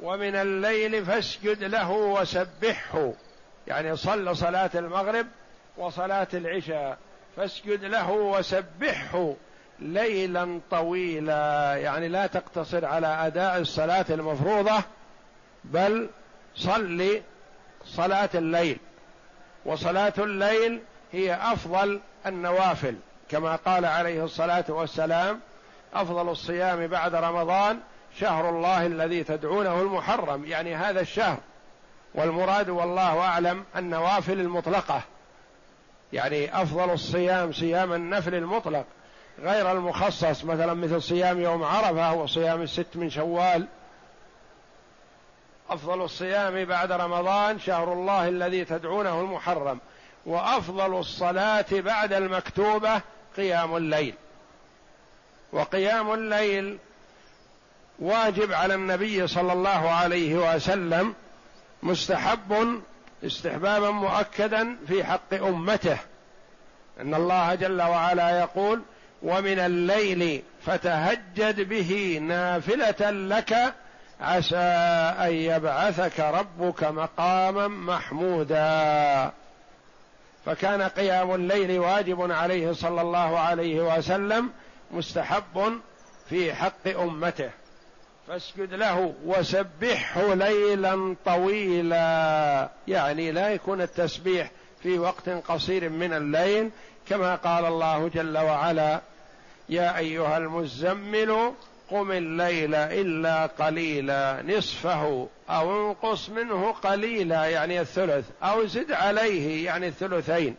ومن 0.01 0.37
الليل 0.37 1.07
فاسجد 1.07 1.65
له 1.65 1.91
وسبحه. 1.91 3.13
يعني 3.67 3.97
صل 3.97 4.37
صلاة 4.37 4.71
المغرب 4.75 5.27
وصلاة 5.77 6.29
العشاء. 6.35 6.99
فاسجد 7.37 7.85
له 7.85 8.11
وسبحه 8.11 9.35
ليلا 9.79 10.61
طويلا. 10.71 11.77
يعني 11.77 12.09
لا 12.09 12.27
تقتصر 12.27 12.85
على 12.85 13.07
أداء 13.07 13.59
الصلاة 13.59 14.07
المفروضة 14.11 14.83
بل 15.65 16.09
صل 16.57 17.21
صلاة 17.85 18.31
الليل. 18.35 18.79
وصلاة 19.65 20.13
الليل 20.19 20.81
هي 21.13 21.35
أفضل 21.35 22.01
النوافل 22.27 22.97
كما 23.29 23.57
قال 23.57 23.85
عليه 23.85 24.25
الصلاة 24.25 24.65
والسلام 24.69 25.41
أفضل 25.95 26.29
الصيام 26.29 26.87
بعد 26.87 27.15
رمضان 27.15 27.81
شهر 28.19 28.49
الله 28.49 28.87
الذي 28.87 29.25
تدعونه 29.25 29.81
المحرم 29.81 30.45
يعني 30.45 30.77
هذا 30.77 31.01
الشهر. 31.01 31.39
والمراد 32.15 32.69
والله 32.69 33.21
أعلم 33.21 33.65
النوافل 33.77 34.41
المطلقة. 34.41 35.03
يعني 36.13 36.63
أفضل 36.63 36.91
الصيام 36.91 37.53
صيام 37.53 37.93
النفل 37.93 38.35
المطلق. 38.35 38.85
غير 39.39 39.73
المخصص 39.73 40.45
مثلا 40.45 40.75
مثل 40.75 41.03
صيام 41.03 41.41
يوم 41.41 41.63
عرفة 41.63 42.15
وصيام 42.15 42.63
الست 42.63 42.89
من 42.95 43.11
شوال. 43.11 43.67
أفضل 45.71 46.03
الصيام 46.03 46.65
بعد 46.65 46.93
رمضان 46.93 47.59
شهر 47.59 47.93
الله 47.93 48.29
الذي 48.29 48.65
تدعونه 48.65 49.21
المحرم. 49.21 49.79
وأفضل 50.27 50.99
الصلاة 50.99 51.67
بعد 51.73 52.13
المكتوبة 52.13 53.01
قيام 53.37 53.77
الليل. 53.77 54.15
وقيام 55.53 56.15
الليل 56.15 56.79
واجب 57.99 58.53
على 58.53 58.75
النبي 58.75 59.27
صلى 59.27 59.53
الله 59.53 59.91
عليه 59.91 60.55
وسلم 60.55 61.15
مستحب 61.83 62.81
استحبابا 63.25 63.91
مؤكدا 63.91 64.77
في 64.89 65.05
حق 65.05 65.35
أمته. 65.35 65.99
إن 67.01 67.15
الله 67.15 67.55
جل 67.55 67.83
وعلا 67.83 68.41
يقول 68.41 68.83
ومن 69.23 69.59
الليل 69.59 70.43
فتهجد 70.67 71.69
به 71.69 72.19
نافلة 72.23 73.11
لك 73.11 73.75
عسى 74.21 74.57
أن 75.19 75.33
يبعثك 75.33 76.21
ربك 76.21 76.85
مقاما 76.85 77.69
محمودا. 77.69 79.33
فكان 80.47 80.83
قيام 80.83 81.35
الليل 81.35 81.79
واجب 81.79 82.33
عليه 82.33 82.73
صلى 82.73 83.01
الله 83.01 83.39
عليه 83.39 83.97
وسلم 83.97 84.51
مستحب 84.93 85.81
في 86.29 86.55
حق 86.55 86.89
أمته. 86.89 87.51
فاسجد 88.29 88.75
له 88.75 89.15
وسبحه 89.25 90.35
ليلا 90.35 91.17
طويلا. 91.25 92.71
يعني 92.89 93.33
لا 93.33 93.51
يكون 93.51 93.81
التسبيح 93.81 94.51
في 94.83 94.99
وقت 94.99 95.29
قصير 95.29 95.89
من 95.89 96.13
الليل 96.13 96.71
كما 97.09 97.35
قال 97.35 97.65
الله 97.65 98.09
جل 98.09 98.39
وعلا 98.39 99.01
يا 99.69 99.99
أيها 99.99 100.39
المزمل 100.39 101.53
قم 101.91 102.13
الليل 102.13 102.75
إلا 102.75 103.47
قليلا. 103.47 104.43
نصفه 104.47 105.29
أو 105.51 105.91
انقص 105.91 106.29
منه 106.29 106.73
قليلا 106.73 107.45
يعني 107.45 107.81
الثلث 107.81 108.25
أو 108.43 108.67
زد 108.67 108.93
عليه 108.93 109.65
يعني 109.67 109.89
الثلثين. 109.89 110.57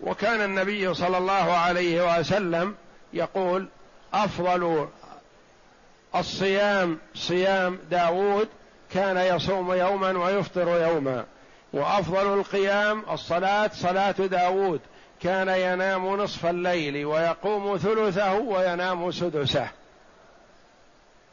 وكان 0.00 0.40
النبي 0.40 0.94
صلى 0.94 1.18
الله 1.18 1.52
عليه 1.52 2.18
وسلم 2.18 2.74
يقول 3.14 3.68
أفضل 4.14 4.88
الصيام 6.14 6.98
صيام 7.14 7.78
داود 7.90 8.48
كان 8.92 9.36
يصوم 9.36 9.72
يوما 9.72 10.10
ويفطر 10.24 10.68
يوما 10.68 11.24
وأفضل 11.72 12.38
القيام 12.38 13.02
الصلاة 13.10 13.70
صلاة 13.74 14.10
داود 14.10 14.80
كان 15.22 15.48
ينام 15.48 16.16
نصف 16.16 16.46
الليل 16.46 17.04
ويقوم 17.06 17.76
ثلثه 17.76 18.34
وينام 18.34 19.10
سدسه. 19.10 19.68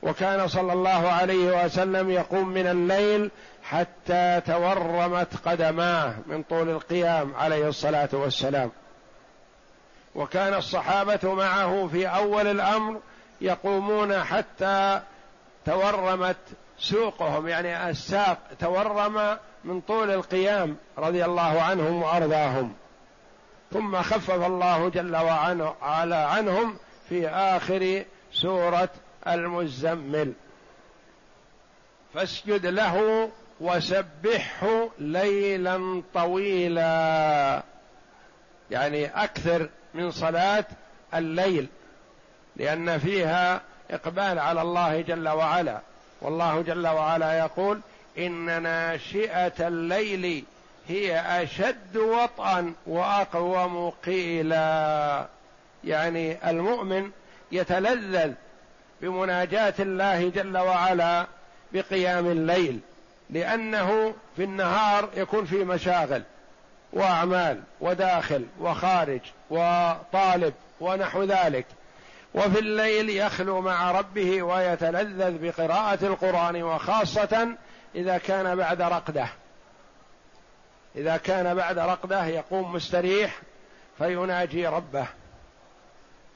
وكان 0.04 0.48
صلى 0.48 0.74
الله 0.74 1.10
عليه 1.12 1.66
وسلم 1.66 2.10
يقوم 2.10 2.50
من 2.50 2.68
الليل 2.68 3.32
حتى 3.64 4.42
تورمت 4.48 5.28
قدماه 5.46 6.16
من 6.26 6.44
طول 6.44 6.70
القيام 6.70 7.36
عليه 7.36 7.68
الصلاة 7.68 8.10
والسلام. 8.14 8.72
وكان 10.16 10.54
الصحابة 10.54 11.34
معه 11.34 11.88
في 11.92 12.08
أول 12.08 12.48
الأمر 12.48 13.00
يقومون 13.42 14.24
حتى 14.24 15.02
تورمت 15.66 16.38
سوقهم 16.80 17.48
يعني 17.48 17.90
الساق 17.90 18.38
تورم 18.60 19.38
من 19.64 19.82
طول 19.82 20.12
القيام 20.12 20.76
رضي 20.98 21.26
الله 21.26 21.62
عنهم 21.62 22.04
وأرضاهم. 22.04 22.74
ثم 23.72 24.02
خفف 24.02 24.46
الله 24.46 24.90
جل 24.90 25.16
وعلا 25.16 26.26
عنهم 26.26 26.78
في 27.10 27.30
آخر 27.30 28.04
سورة 28.34 28.90
المزمل. 29.28 30.34
فاسجد 32.14 32.66
له 32.66 33.30
وسبحه 33.60 34.90
ليلا 35.00 36.04
طويلا. 36.14 37.64
يعني 38.72 39.06
أكثر 39.06 39.70
من 39.94 40.12
صلاة 40.12 40.66
الليل 41.14 41.68
لأن 42.56 43.00
فيها 43.00 43.62
إقبال 43.92 44.40
على 44.40 44.62
الله 44.62 45.02
جل 45.02 45.30
وعلا. 45.30 45.80
والله 46.22 46.62
جل 46.62 46.88
وعلا 46.88 47.40
يقول 47.40 47.80
إن 48.18 48.64
ناشئة 48.64 49.68
الليل 49.68 50.44
هي 50.88 51.20
أشد 51.44 51.98
وطئا 51.98 52.74
وأقوم 52.88 53.90
قيلا. 54.06 55.26
يعني 55.84 56.50
المؤمن 56.50 57.12
يتلذذ 57.52 58.34
بمناجاة 59.02 59.74
الله 59.80 60.30
جل 60.30 60.58
وعلا 60.58 61.28
بقيام 61.74 62.26
الليل 62.26 62.80
لأنه 63.30 64.14
في 64.36 64.44
النهار 64.44 65.10
يكون 65.16 65.46
في 65.46 65.64
مشاغل. 65.64 66.24
وأعمال 66.94 67.62
وداخل 67.82 68.46
وخارج 68.60 69.22
وطالب 69.50 70.54
ونحو 70.80 71.24
ذلك. 71.24 71.66
وفي 72.34 72.60
الليل 72.60 73.10
يخلو 73.10 73.62
مع 73.62 73.92
ربه 73.92 74.44
ويتلذذ 74.44 75.38
بقراءة 75.42 76.06
القرآن 76.06 76.64
وخاصة 76.64 77.48
إذا 77.96 78.18
كان 78.18 78.56
بعد 78.56 78.82
رقدة. 78.82 79.28
إذا 80.96 81.18
كان 81.18 81.56
بعد 81.56 81.80
رقدة 81.80 82.26
يقوم 82.26 82.74
مستريح 82.74 83.40
فيناجي 83.98 84.68
ربه. 84.68 85.06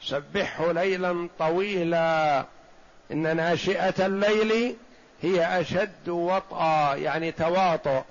سبحه 0.01 0.71
ليلا 0.71 1.29
طويلا. 1.39 2.45
إن 3.11 3.35
ناشئة 3.37 4.05
الليل 4.05 4.75
هي 5.21 5.61
أشد 5.61 6.09
وطئا 6.09 6.95
يعني 6.95 7.31
تواطؤ 7.31 8.01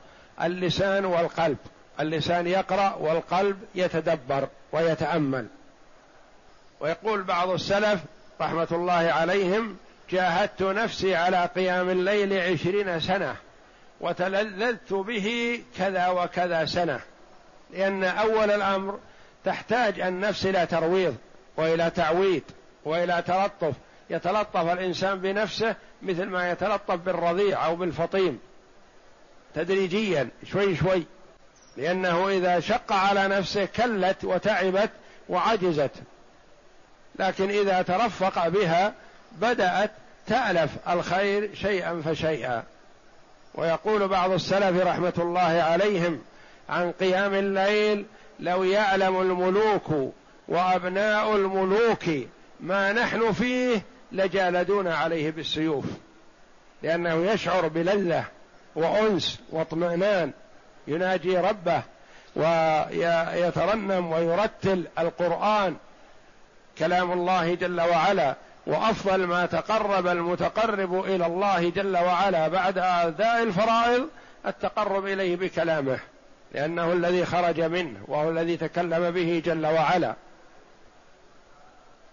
اللسان 0.42 1.04
والقلب. 1.04 1.58
اللسان 2.00 2.46
يقرأ 2.46 2.94
والقلب 2.94 3.58
يتدبر 3.74 4.48
ويتأمل. 4.72 5.46
ويقول 6.80 7.22
بعض 7.22 7.50
السلف 7.50 8.00
رحمة 8.40 8.68
الله 8.72 8.92
عليهم 8.92 9.76
جاهدت 10.10 10.62
نفسي 10.62 11.14
على 11.14 11.48
قيام 11.56 11.90
الليل 11.90 12.52
عشرين 12.52 13.00
سنة 13.00 13.36
وتلذذت 14.00 14.92
به 14.92 15.60
كذا 15.78 16.08
وكذا 16.08 16.64
سنة 16.64 17.00
لأن 17.70 18.04
أول 18.04 18.50
الأمر 18.50 18.98
تحتاج 19.44 20.00
النفس 20.00 20.46
إلى 20.46 20.66
ترويض 20.66 21.16
وإلى 21.56 21.90
تعويد 21.90 22.42
وإلى 22.84 23.22
تلطف. 23.26 23.74
يتلطف 24.10 24.72
الإنسان 24.72 25.20
بنفسه 25.20 25.74
مثل 26.02 26.24
ما 26.24 26.50
يتلطف 26.50 26.94
بالرضيع 26.94 27.66
أو 27.66 27.76
بالفطيم. 27.76 28.40
تدريجيا 29.54 30.28
شوي 30.52 30.76
شوي. 30.76 31.06
لأنه 31.76 32.28
إذا 32.28 32.60
شق 32.60 32.92
على 32.92 33.28
نفسه 33.28 33.64
كلت 33.64 34.24
وتعبت 34.24 34.90
وعجزت. 35.28 35.90
لكن 37.18 37.50
إذا 37.50 37.82
ترفق 37.82 38.48
بها 38.48 38.92
بدأت 39.32 39.90
تألف 40.26 40.70
الخير 40.88 41.50
شيئا 41.54 42.02
فشيئا. 42.04 42.62
ويقول 43.54 44.08
بعض 44.08 44.30
السلف 44.30 44.86
رحمة 44.86 45.12
الله 45.18 45.40
عليهم 45.40 46.22
عن 46.68 46.92
قيام 46.92 47.34
الليل 47.34 48.06
لو 48.40 48.64
يعلم 48.64 49.20
الملوك 49.20 50.12
وأبناء 50.48 51.36
الملوك 51.36 52.04
ما 52.60 52.92
نحن 52.92 53.32
فيه 53.32 53.82
لجالدونا 54.12 54.96
عليه 54.96 55.30
بالسيوف. 55.30 55.84
لأنه 56.82 57.32
يشعر 57.32 57.68
بلذة 57.68 58.24
وأنس 58.76 59.40
واطمئنان 59.50 60.32
يناجي 60.86 61.38
ربه 61.38 61.82
ويترنم 62.36 64.12
ويرتل 64.12 64.84
القرآن 64.98 65.76
كلام 66.78 67.12
الله 67.12 67.54
جل 67.54 67.80
وعلا 67.80 68.34
وأفضل 68.66 69.26
ما 69.26 69.46
تقرب 69.46 70.06
المتقرب 70.06 71.04
إلى 71.04 71.26
الله 71.26 71.70
جل 71.70 71.96
وعلا 71.96 72.48
بعد 72.48 72.78
اداء 72.78 73.42
الفرائض 73.42 74.08
التقرب 74.46 75.06
إليه 75.06 75.36
بكلامه 75.36 75.98
لأنه 76.52 76.92
الذي 76.92 77.24
خرج 77.24 77.60
منه 77.60 78.00
وهو 78.08 78.30
الذي 78.30 78.56
تكلم 78.56 79.10
به 79.10 79.42
جل 79.44 79.66
وعلا. 79.66 80.14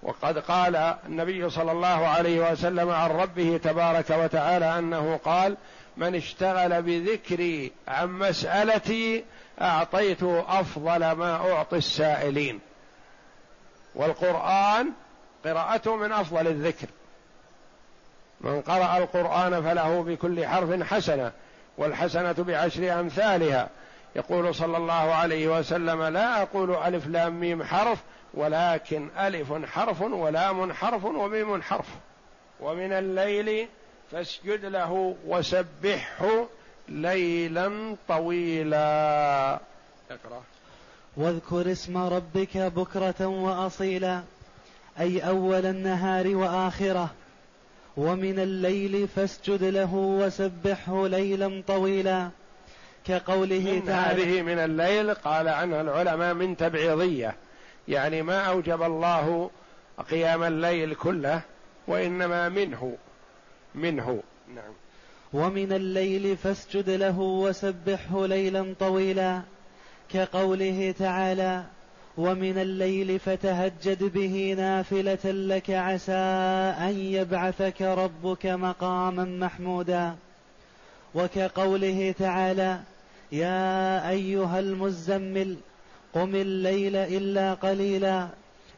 وقد 0.03 0.39
قال 0.39 0.95
النبي 1.05 1.49
صلى 1.49 1.71
الله 1.71 2.07
عليه 2.07 2.51
وسلم 2.51 2.89
عن 2.89 3.10
ربه 3.10 3.60
تبارك 3.63 4.10
وتعالى 4.10 4.79
أنه 4.79 5.19
قال 5.25 5.57
من 5.97 6.15
اشتغل 6.15 6.82
بذكري 6.82 7.71
عن 7.88 8.08
مسألتي 8.08 9.23
اعطيته 9.62 10.60
أفضل 10.60 11.12
ما 11.12 11.51
أعطي 11.51 11.77
السائلين. 11.77 12.60
والقرآن 13.95 14.91
قراءته 15.45 15.95
من 15.95 16.12
أفضل 16.12 16.47
الذكر. 16.47 16.88
من 18.41 18.62
قرأ 18.62 18.97
القرآن 18.97 19.63
فله 19.63 20.04
بكل 20.04 20.47
حرف 20.47 20.84
حسنة 20.84 21.32
والحسنة 21.77 22.36
بعشر 22.38 22.99
أمثالها. 22.99 23.69
يقول 24.15 24.56
صلى 24.56 24.77
الله 24.77 24.93
عليه 24.93 25.60
وسلم 25.60 26.04
لا 26.04 26.41
أقول 26.41 26.75
ألف 26.75 27.08
لام 27.08 27.39
ميم 27.39 27.63
حرف 27.63 27.99
ولكن 28.34 29.10
ألف 29.19 29.54
حرف 29.65 30.01
ولام 30.01 30.73
حرف 30.73 31.06
وميم 31.06 31.62
حرف. 31.62 31.88
ومن 32.60 32.91
الليل 32.91 33.67
فاسجد 34.12 34.65
له 34.65 35.15
وسبحه 35.28 36.47
ليلا 36.89 37.95
طويلا. 38.08 39.54
اقرأ. 40.12 40.43
واذكر 41.17 41.71
اسم 41.71 41.97
ربك 41.97 42.58
بكرة 42.58 43.28
وأصيلا 43.28 44.21
أي 45.00 45.19
أول 45.19 45.65
النهار 45.65 46.36
وآخرة 46.36 47.10
ومن 47.97 48.39
الليل 48.39 49.08
فاسجد 49.08 49.63
له 49.63 49.93
وسبحه 49.93 51.08
ليلا 51.08 51.63
طويلا. 51.67 52.30
كقوله 53.08 53.71
من 53.74 53.86
تعالى 53.86 54.24
هذه 54.24 54.41
من 54.41 54.60
الليل 54.60 55.13
قال 55.13 55.47
عنها 55.47 55.82
العلماء 55.82 56.34
من 56.34 56.58
تبعيضية 56.58 57.36
يعني 57.88 58.21
ما 58.21 58.39
أوجب 58.39 58.84
الله 58.84 59.50
قيام 60.10 60.43
الليل 60.43 60.95
كله 60.95 61.41
وإنما 61.88 62.50
منه. 62.50 62.97
منه. 63.75 64.23
نعم. 64.55 64.73
ومن 65.34 65.73
الليل 65.73 66.38
فاسجد 66.38 66.89
له 66.89 67.19
وسبحه 67.19 68.25
ليلا 68.25 68.75
طويلا 68.79 69.41
كقوله 70.10 70.95
تعالى 70.99 71.63
ومن 72.17 72.57
الليل 72.57 73.19
فتهجد 73.19 74.03
به 74.03 74.55
نافلة 74.57 75.31
لك 75.31 75.69
عسى 75.69 76.12
أن 76.79 76.99
يبعثك 76.99 77.81
ربك 77.81 78.45
مقاما 78.45 79.23
محمودا. 79.25 80.15
وكقوله 81.15 82.15
تعالى 82.19 82.79
يا 83.31 84.10
أيها 84.10 84.60
المزمل 84.60 85.57
قم 86.13 86.36
الليل 86.36 86.95
إلا 86.95 87.53
قليلا 87.53 88.27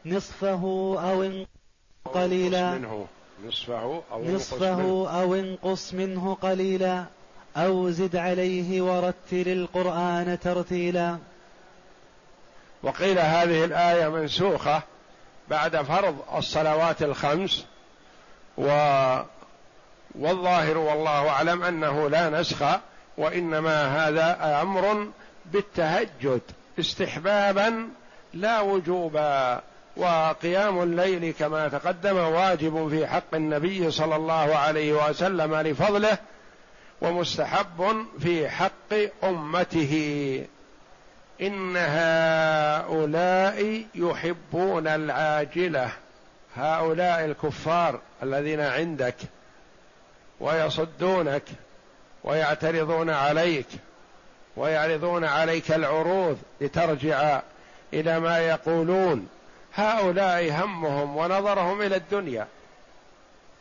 نصفه 0.06 0.96
أو 1.10 1.44
قليلا. 2.04 2.78
منه. 2.78 3.06
نصفه 3.46 4.02
أو 4.12 4.24
نصفه 4.24 4.76
منه. 4.76 5.20
أو 5.20 5.34
انقص 5.34 5.94
منه 5.94 6.34
قليلا 6.34 7.04
أو 7.56 7.90
زد 7.90 8.16
عليه 8.16 8.82
ورتل 8.82 9.48
القرآن 9.48 10.38
ترتيلا 10.40 11.18
وقيل 12.82 13.18
هذه 13.18 13.64
الآية 13.64 14.08
منسوخة 14.08 14.82
بعد 15.48 15.76
فرض 15.76 16.16
الصلوات 16.36 17.02
الخمس 17.02 17.64
و 18.58 18.68
والظاهر 20.14 20.78
والله 20.78 21.28
أعلم 21.28 21.62
أنه 21.62 22.08
لا 22.08 22.30
نسخ 22.30 22.64
وإنما 23.18 24.08
هذا 24.08 24.60
أمر 24.62 25.08
بالتهجد 25.46 26.40
استحبابا 26.78 27.88
لا 28.34 28.60
وجوبا 28.60 29.62
وقيام 29.96 30.82
الليل 30.82 31.34
كما 31.38 31.68
تقدم 31.68 32.16
واجب 32.16 32.88
في 32.88 33.06
حق 33.06 33.34
النبي 33.34 33.90
صلى 33.90 34.16
الله 34.16 34.56
عليه 34.56 35.08
وسلم 35.08 35.54
لفضله 35.54 36.18
ومستحب 37.02 38.06
في 38.20 38.48
حق 38.48 38.94
أمته. 39.24 40.44
إن 41.40 41.76
هؤلاء 41.76 42.86
يحبون 43.94 44.86
العاجلة 44.86 45.90
هؤلاء 46.56 47.24
الكفار 47.24 48.00
الذين 48.22 48.60
عندك 48.60 49.16
ويصدونك 50.40 51.42
ويعترضون 52.24 53.10
عليك 53.10 53.66
ويعرضون 54.56 55.24
عليك 55.24 55.72
العروض 55.72 56.38
لترجع 56.60 57.40
إلى 57.92 58.20
ما 58.20 58.38
يقولون. 58.38 59.28
هؤلاء 59.76 60.50
همهم 60.50 61.16
ونظرهم 61.16 61.82
إلى 61.82 61.96
الدنيا. 61.96 62.46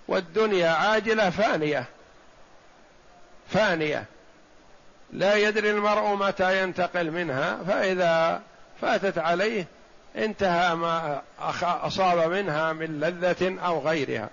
والدنيا 0.08 0.70
عاجلة 0.70 1.30
فانية. 1.30 1.86
فانية. 3.50 4.06
لا 5.14 5.36
يدري 5.36 5.72
المرء 5.72 6.16
متى 6.16 6.64
ينتقل 6.64 7.12
منها 7.12 7.60
فإذا 7.68 8.42
فاتت 8.82 9.18
عليه 9.18 9.66
انتهى 10.16 10.76
ما 10.76 11.22
أصاب 11.62 12.32
منها 12.32 12.74
من 12.74 13.00
لذة 13.00 13.60
أو 13.66 13.80
غيرها. 13.80 14.30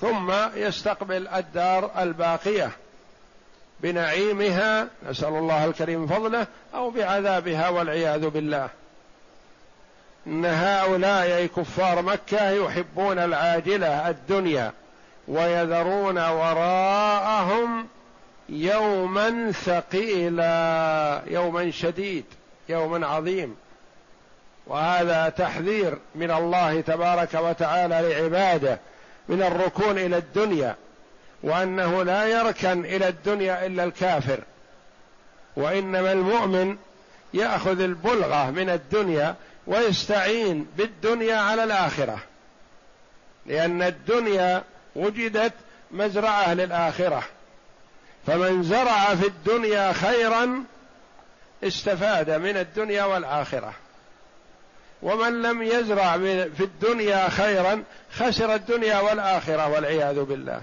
ثم 0.00 0.32
يستقبل 0.54 1.28
الدار 1.28 1.90
الباقية 1.98 2.70
بنعيمها 3.80 4.88
نسأل 5.08 5.28
الله 5.28 5.64
الكريم 5.64 6.06
فضله 6.06 6.46
أو 6.74 6.90
بعذابها 6.90 7.68
والعياذ 7.68 8.28
بالله. 8.28 8.68
إن 10.30 10.44
هؤلاء 10.44 11.46
كفار 11.46 12.02
مكة 12.02 12.50
يحبون 12.50 13.18
العاجلة 13.18 14.08
الدنيا 14.08 14.72
ويذرون 15.28 16.18
وراءهم 16.18 17.86
يوما 18.48 19.52
ثقيلا 19.52 21.22
يوما 21.26 21.70
شديد 21.70 22.24
يوما 22.68 23.06
عظيم. 23.06 23.56
وهذا 24.66 25.28
تحذير 25.28 25.98
من 26.14 26.30
الله 26.30 26.80
تبارك 26.80 27.34
وتعالى 27.34 28.08
لعباده 28.08 28.78
من 29.28 29.42
الركون 29.42 29.98
إلى 29.98 30.16
الدنيا 30.16 30.76
وأنه 31.42 32.02
لا 32.02 32.24
يركن 32.24 32.84
إلى 32.84 33.08
الدنيا 33.08 33.66
إلا 33.66 33.84
الكافر. 33.84 34.40
وإنما 35.56 36.12
المؤمن 36.12 36.76
يأخذ 37.34 37.80
البلغة 37.80 38.50
من 38.50 38.70
الدنيا 38.70 39.34
ويستعين 39.66 40.66
بالدنيا 40.76 41.36
على 41.36 41.64
الآخرة. 41.64 42.18
لأن 43.46 43.82
الدنيا 43.82 44.62
وجدت 44.96 45.52
مزرعة 45.90 46.54
للآخرة. 46.54 47.22
فمن 48.26 48.62
زرع 48.62 49.14
في 49.14 49.26
الدنيا 49.26 49.92
خيرا 49.92 50.64
استفاد 51.64 52.30
من 52.30 52.56
الدنيا 52.56 53.04
والآخرة. 53.04 53.72
ومن 55.02 55.42
لم 55.42 55.62
يزرع 55.62 56.16
في 56.56 56.60
الدنيا 56.64 57.28
خيرا 57.28 57.82
خسر 58.12 58.54
الدنيا 58.54 59.00
والآخرة 59.00 59.68
والعياذ 59.68 60.20
بالله. 60.20 60.60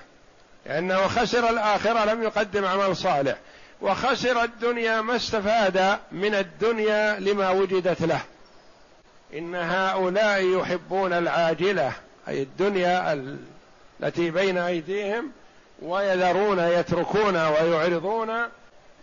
لأنه 0.65 1.07
خسر 1.07 1.49
الآخرة 1.49 2.05
لم 2.05 2.23
يقدم 2.23 2.65
عمل 2.65 2.95
صالح. 2.95 3.37
وخسر 3.81 4.43
الدنيا 4.43 5.01
ما 5.01 5.15
استفاد 5.15 5.99
من 6.11 6.35
الدنيا 6.35 7.19
لما 7.19 7.49
وجدت 7.49 8.01
له. 8.01 8.21
إن 9.33 9.55
هؤلاء 9.55 10.59
يحبون 10.59 11.13
العاجلة 11.13 11.91
أي 12.27 12.41
الدنيا 12.41 13.13
التي 14.01 14.31
بين 14.31 14.57
أيديهم 14.57 15.31
ويذرون 15.81 16.59
يتركون 16.59 17.35
ويعرضون 17.35 18.29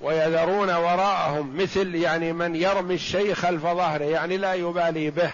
ويذرون 0.01 0.71
وراءهم 0.71 1.57
مثل 1.57 1.95
يعني 1.95 2.33
من 2.33 2.57
يرمي 2.57 2.95
الشيء 2.95 3.35
خلف 3.35 3.63
ظهره 3.63 4.05
يعني 4.05 4.37
لا 4.37 4.55
يبالي 4.55 5.11
به. 5.11 5.31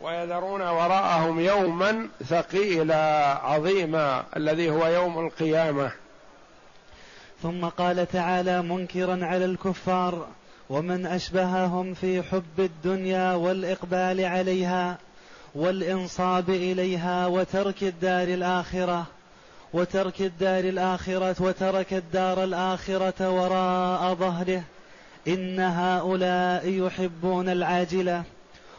ويذرون 0.00 0.62
وراءهم 0.62 1.40
يوما 1.40 2.08
ثقيلا 2.28 3.34
عظيما 3.42 4.24
الذي 4.36 4.70
هو 4.70 4.86
يوم 4.86 5.26
القيامة. 5.26 5.90
ثم 7.42 7.64
قال 7.64 8.06
تعالى 8.12 8.62
منكرا 8.62 9.18
على 9.22 9.44
الكفار 9.44 10.26
ومن 10.70 11.06
أشبههم 11.06 11.94
في 11.94 12.22
حب 12.22 12.58
الدنيا 12.58 13.34
والإقبال 13.34 14.24
عليها 14.24 14.98
والإنصاب 15.54 16.50
إليها 16.50 17.26
وترك 17.26 17.82
الدار 17.82 18.28
الآخرة 18.28 19.06
وترك 19.72 20.20
الدار 20.20 20.64
الآخرة 20.64 21.42
وترك 21.42 21.92
الدار 21.92 22.44
الآخرة 22.44 23.30
وراء 23.30 24.14
ظهره 24.14 24.62
إن 25.28 25.60
هؤلاء 25.60 26.68
يحبون 26.68 27.48
العاجلة 27.48 28.22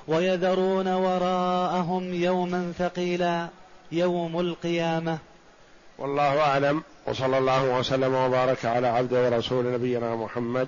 ويذرون 0.07 0.87
وراءهم 0.87 2.13
يوما 2.13 2.73
ثقيلا 2.77 3.47
يوم 3.91 4.39
القيامة. 4.39 5.17
والله 5.97 6.39
أعلم 6.39 6.83
وصلى 7.07 7.37
الله 7.37 7.79
وسلم 7.79 8.13
وبارك 8.13 8.65
على 8.65 8.87
عبده 8.87 9.25
ورسول 9.25 9.73
نبينا 9.73 10.15
محمد 10.15 10.67